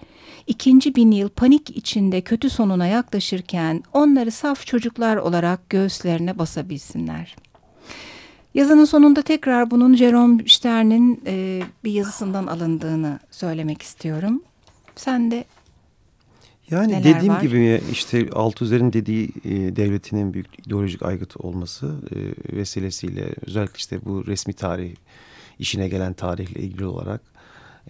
ikinci 0.46 0.94
bin 0.94 1.10
yıl 1.10 1.28
panik 1.28 1.70
içinde 1.70 2.20
kötü 2.20 2.50
sonuna 2.50 2.86
yaklaşırken 2.86 3.82
onları 3.92 4.30
saf 4.30 4.66
çocuklar 4.66 5.16
olarak 5.16 5.70
göğüslerine 5.70 6.38
basabilsinler. 6.38 7.36
Yazının 8.54 8.84
sonunda 8.84 9.22
tekrar 9.22 9.70
bunun 9.70 9.94
Jerome 9.94 10.44
Stern'in 10.48 11.22
e, 11.26 11.62
bir 11.84 11.92
yazısından 11.92 12.46
alındığını 12.46 13.18
söylemek 13.30 13.82
istiyorum. 13.82 14.42
Sen 14.96 15.30
de 15.30 15.44
Yani 16.72 16.92
Neler 16.92 17.04
dediğim 17.04 17.34
var? 17.34 17.40
gibi 17.42 17.80
işte 17.92 18.28
Altuzer'in 18.32 18.92
dediği 18.92 19.28
e, 19.44 19.76
devletin 19.76 20.16
en 20.16 20.34
büyük 20.34 20.66
ideolojik 20.66 21.02
aygıt 21.02 21.36
olması 21.36 21.86
e, 21.86 22.16
vesilesiyle 22.56 23.34
özellikle 23.46 23.76
işte 23.76 24.04
bu 24.04 24.26
resmi 24.26 24.52
tarih 24.52 24.94
işine 25.58 25.88
gelen 25.88 26.12
tarihle 26.12 26.60
ilgili 26.60 26.84
olarak 26.84 27.20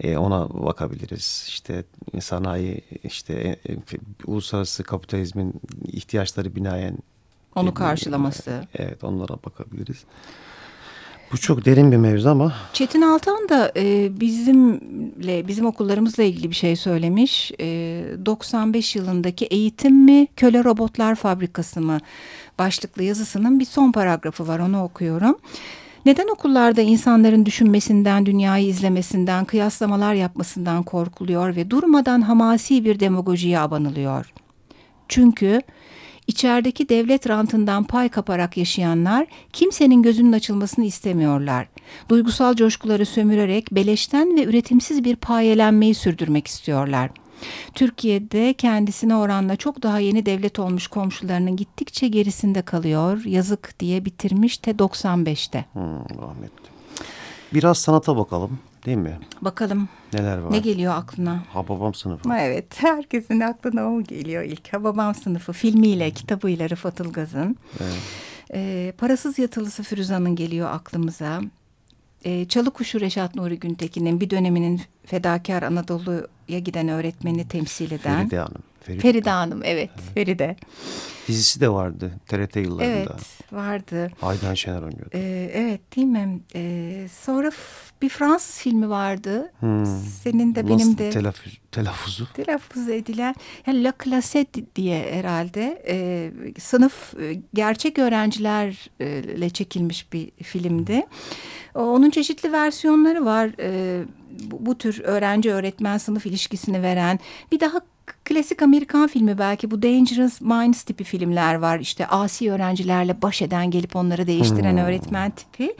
E, 0.01 0.17
ona 0.17 0.49
bakabiliriz. 0.51 1.45
İşte 1.49 1.85
sanayi, 2.21 2.81
işte 3.05 3.35
e, 3.35 3.73
e, 3.73 3.77
uluslararası 4.27 4.85
kapitalizmin 4.85 5.55
ihtiyaçları 5.87 6.57
binaen 6.57 6.99
Onu 7.57 7.75
karşılaması. 7.75 8.67
Evet 8.75 9.05
onlara 9.05 9.35
bakabiliriz. 9.45 10.05
Bu 11.33 11.39
çok 11.39 11.65
derin 11.65 11.93
bir 11.93 11.97
mevzu 11.97 12.29
ama 12.29 12.53
Çetin 12.73 13.03
Altan 13.03 13.49
da 13.49 13.73
e, 13.77 14.11
bizimle 14.21 15.49
bizim 15.49 15.67
okullarımızla 15.67 16.23
ilgili 16.23 16.51
bir 16.51 16.57
şey 16.57 16.77
söylemiş. 16.77 17.53
E, 17.61 18.05
95 18.27 18.97
yılındaki 18.97 19.47
eğitim 19.47 20.05
mi 20.05 20.27
köle 20.37 20.65
robotlar 20.65 21.15
fabrikası 21.15 21.81
mı 21.81 21.99
başlıklı 22.59 23.03
yazısının 23.03 23.61
bir 23.61 23.65
son 23.65 23.93
paragrafı 23.93 24.49
var 24.49 24.59
onu 24.59 24.85
okuyorum. 24.85 25.39
Neden 26.07 26.29
okullarda 26.29 26.81
insanların 26.81 27.47
düşünmesinden, 27.47 28.27
dünyayı 28.27 28.67
izlemesinden, 28.67 29.45
kıyaslamalar 29.45 30.15
yapmasından 30.15 30.83
korkuluyor 30.83 31.57
ve 31.57 31.71
durmadan 31.71 32.21
hamasi 32.21 32.85
bir 32.85 33.01
demagojiye 33.01 33.59
abanılıyor? 33.59 34.33
Çünkü 35.09 35.63
içerideki 36.33 36.89
devlet 36.89 37.29
rantından 37.29 37.85
pay 37.85 38.09
kaparak 38.09 38.57
yaşayanlar 38.57 39.27
kimsenin 39.53 40.03
gözünün 40.03 40.33
açılmasını 40.33 40.85
istemiyorlar. 40.85 41.67
Duygusal 42.09 42.55
coşkuları 42.55 43.07
sömürerek 43.07 43.73
beleşten 43.73 44.37
ve 44.37 44.45
üretimsiz 44.45 45.05
bir 45.05 45.17
payelenmeyi 45.17 45.95
sürdürmek 45.95 46.47
istiyorlar. 46.47 47.11
Türkiye'de 47.75 48.53
kendisine 48.53 49.17
oranla 49.17 49.57
çok 49.57 49.83
daha 49.83 49.99
yeni 49.99 50.27
devlet 50.27 50.59
olmuş 50.59 50.87
komşularının 50.87 51.57
gittikçe 51.57 52.09
gerisinde 52.09 52.63
kalıyor. 52.63 53.25
Yazık 53.25 53.81
diye 53.81 54.05
bitirmiş 54.05 54.59
te 54.59 54.71
95'te. 54.71 55.65
hmm, 55.73 55.83
rahmetli. 56.23 56.73
Biraz 57.55 57.79
sanata 57.79 58.17
bakalım 58.17 58.59
değil 58.87 58.97
mi? 58.97 59.19
Bakalım 59.43 59.89
Neler 60.13 60.39
var? 60.39 60.53
ne 60.53 60.59
geliyor 60.59 60.95
aklına? 60.95 61.43
Hababam 61.49 61.95
sınıfı. 61.95 62.29
Evet, 62.41 62.67
herkesin 62.83 63.41
aklına 63.41 63.93
o 63.93 64.03
geliyor 64.03 64.43
ilk. 64.43 64.73
Hababam 64.73 65.15
sınıfı 65.15 65.53
filmiyle, 65.53 66.11
kitabıyla 66.11 66.71
Rıfat 66.71 67.01
Ilgaz'ın. 67.01 67.57
Ee, 68.55 68.93
Parasız 68.99 69.39
Yatılısı 69.39 69.83
Firuza'nın 69.83 70.37
geliyor 70.37 70.71
aklımıza. 70.71 71.41
Ee, 72.25 72.49
Çalıkuşu 72.49 73.01
Reşat 73.01 73.35
Nuri 73.35 73.59
Güntekin'in 73.59 74.21
bir 74.21 74.31
döneminin 74.31 74.81
fedakar 75.07 75.63
Anadolu'ya 75.63 76.59
giden 76.59 76.89
öğretmeni 76.89 77.49
temsil 77.49 77.91
eden. 77.93 78.19
Feride 78.19 78.39
Hanım. 78.39 78.63
Feride. 78.83 79.03
Feride 79.03 79.31
Hanım, 79.31 79.61
evet, 79.65 79.91
Feride. 80.15 80.57
Dizisi 81.29 81.61
de 81.61 81.69
vardı 81.69 82.13
TRT 82.27 82.57
yıllarında. 82.57 82.93
Evet, 82.95 83.53
vardı. 83.53 84.11
Aydan 84.23 84.55
Şener 84.55 84.83
oynuyordu. 84.83 85.11
Ee, 85.15 85.51
evet, 85.55 85.97
değil 85.97 86.07
mi? 86.07 86.41
Ee, 86.55 87.07
sonra 87.21 87.51
bir 88.03 88.09
Fransız 88.09 88.59
filmi 88.59 88.89
vardı. 88.91 89.53
Hmm. 89.61 89.87
Senin 90.23 90.55
de 90.55 90.65
Nasıl 90.65 90.79
benim 90.79 90.99
de. 90.99 91.11
telaffuz, 91.11 91.59
telaffuzu? 91.73 92.27
telaffuz 92.35 92.89
edilen 92.89 93.35
yani 93.67 93.85
La 93.85 93.93
Classe 94.05 94.47
diye 94.77 95.13
herhalde 95.13 95.83
e, 95.89 96.31
sınıf 96.61 97.15
e, 97.21 97.43
gerçek 97.55 97.99
öğrencilerle 97.99 99.51
çekilmiş 99.51 100.13
bir 100.13 100.31
filmdi. 100.43 101.03
Onun 101.75 102.11
çeşitli 102.11 102.53
versiyonları 102.53 103.25
var. 103.25 103.51
E, 103.61 104.05
bu, 104.41 104.67
bu 104.67 104.79
tür 104.79 105.01
öğrenci 105.05 105.53
öğretmen 105.53 105.99
sınıf 105.99 106.27
ilişkisini 106.27 106.83
veren 106.83 107.19
bir 107.53 107.61
daha 107.61 107.81
klasik 108.33 108.63
Amerikan 108.63 109.07
filmi 109.07 109.39
belki 109.39 109.71
bu 109.71 109.83
Dangerous 109.83 110.41
Minds 110.41 110.83
tipi 110.83 111.05
filmler 111.05 111.55
var. 111.55 111.79
İşte 111.79 112.07
asi 112.07 112.53
öğrencilerle 112.53 113.23
baş 113.23 113.43
eden 113.43 113.71
gelip 113.71 113.97
onları 113.97 114.27
değiştiren 114.27 114.79
öğretmen 114.79 115.31
tipi. 115.31 115.75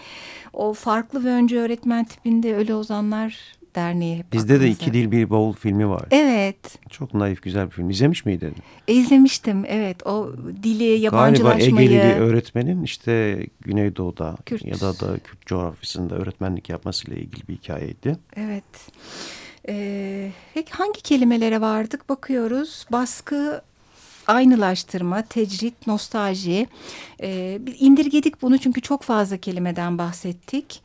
O 0.53 0.73
farklı 0.73 1.25
ve 1.25 1.29
önce 1.29 1.59
öğretmen 1.59 2.05
tipinde 2.05 2.57
Ölü 2.57 2.75
Ozanlar 2.75 3.39
Derneği 3.75 4.19
hep 4.19 4.33
Bizde 4.33 4.61
de 4.61 4.69
iki 4.69 4.93
dil 4.93 5.11
bir 5.11 5.31
bavul 5.31 5.53
filmi 5.53 5.89
var. 5.89 6.05
Evet. 6.11 6.79
Çok 6.91 7.15
naif 7.15 7.43
güzel 7.43 7.67
bir 7.67 7.71
film. 7.71 7.91
İzlemiş 7.91 8.25
miydin? 8.25 8.55
İzlemiştim 8.87 9.65
evet 9.69 10.07
o 10.07 10.33
dili 10.63 10.89
Galiba 10.89 11.05
yabancılaşmayı. 11.05 11.91
Egeli 11.91 12.03
bir 12.03 12.21
öğretmenin 12.21 12.83
işte 12.83 13.47
Güneydoğu'da 13.61 14.37
Kürt. 14.47 14.65
ya 14.65 14.81
da 14.81 15.01
da 15.01 15.19
Kürt 15.19 15.47
coğrafyasında 15.47 16.15
öğretmenlik 16.15 16.69
yapmasıyla 16.69 17.17
ilgili 17.17 17.49
bir 17.49 17.55
hikayeydi. 17.55 18.17
Evet. 18.37 18.65
Peki 20.55 20.73
hangi 20.73 21.01
kelimelere 21.03 21.61
vardık 21.61 22.09
bakıyoruz. 22.09 22.87
Baskı, 22.93 23.63
aynılaştırma, 24.27 25.23
tecrit, 25.23 25.87
nostalji. 25.87 26.67
Bir 27.61 27.77
indirgedik 27.79 28.43
bunu 28.43 28.59
çünkü 28.59 28.81
çok 28.81 29.03
fazla 29.03 29.37
kelimeden 29.37 29.99
bahsettik. 29.99 30.83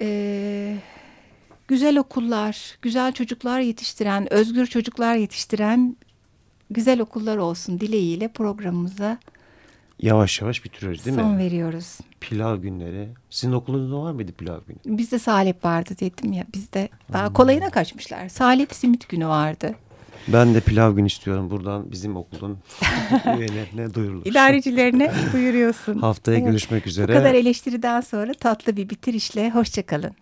Ee, 0.00 0.76
güzel 1.68 1.98
okullar, 1.98 2.78
güzel 2.82 3.12
çocuklar 3.12 3.60
yetiştiren, 3.60 4.32
özgür 4.32 4.66
çocuklar 4.66 5.14
yetiştiren 5.14 5.96
güzel 6.70 7.00
okullar 7.00 7.36
olsun 7.36 7.80
dileğiyle 7.80 8.28
programımıza 8.28 9.18
Yavaş 10.02 10.40
yavaş 10.40 10.64
bitiriyoruz 10.64 11.04
değil 11.04 11.16
son 11.16 11.30
mi? 11.30 11.38
veriyoruz. 11.38 11.98
Pilav 12.20 12.56
günleri. 12.56 13.08
Sizin 13.30 13.52
okulunuzda 13.52 14.02
var 14.02 14.12
mıydı 14.12 14.32
pilav 14.32 14.60
günü? 14.68 14.98
Bizde 14.98 15.18
salep 15.18 15.64
vardı 15.64 15.90
dedim 16.00 16.32
ya. 16.32 16.44
Bizde 16.54 16.88
daha 17.12 17.32
kolayına 17.32 17.70
kaçmışlar. 17.70 18.28
Salep 18.28 18.74
simit 18.74 19.08
günü 19.08 19.26
vardı. 19.28 19.74
Ben 20.28 20.54
de 20.54 20.60
pilav 20.60 20.92
günü 20.96 21.06
istiyorum. 21.06 21.50
Buradan 21.50 21.92
bizim 21.92 22.16
okulun 22.16 22.58
üyelerine 23.38 23.94
duyurulur. 23.94 24.26
İdarecilerine 24.26 25.12
buyuruyorsun. 25.32 25.98
Haftaya 25.98 26.38
Evet. 26.38 26.46
görüşmek 26.46 26.84
Bu 26.84 26.88
üzere. 26.88 27.12
kadar 27.12 27.34
eleştiriden 27.34 28.00
sonra 28.00 28.34
tatlı 28.34 28.76
bir 28.76 28.90
bitirişle 28.90 29.50
hoşçakalın. 29.50 30.12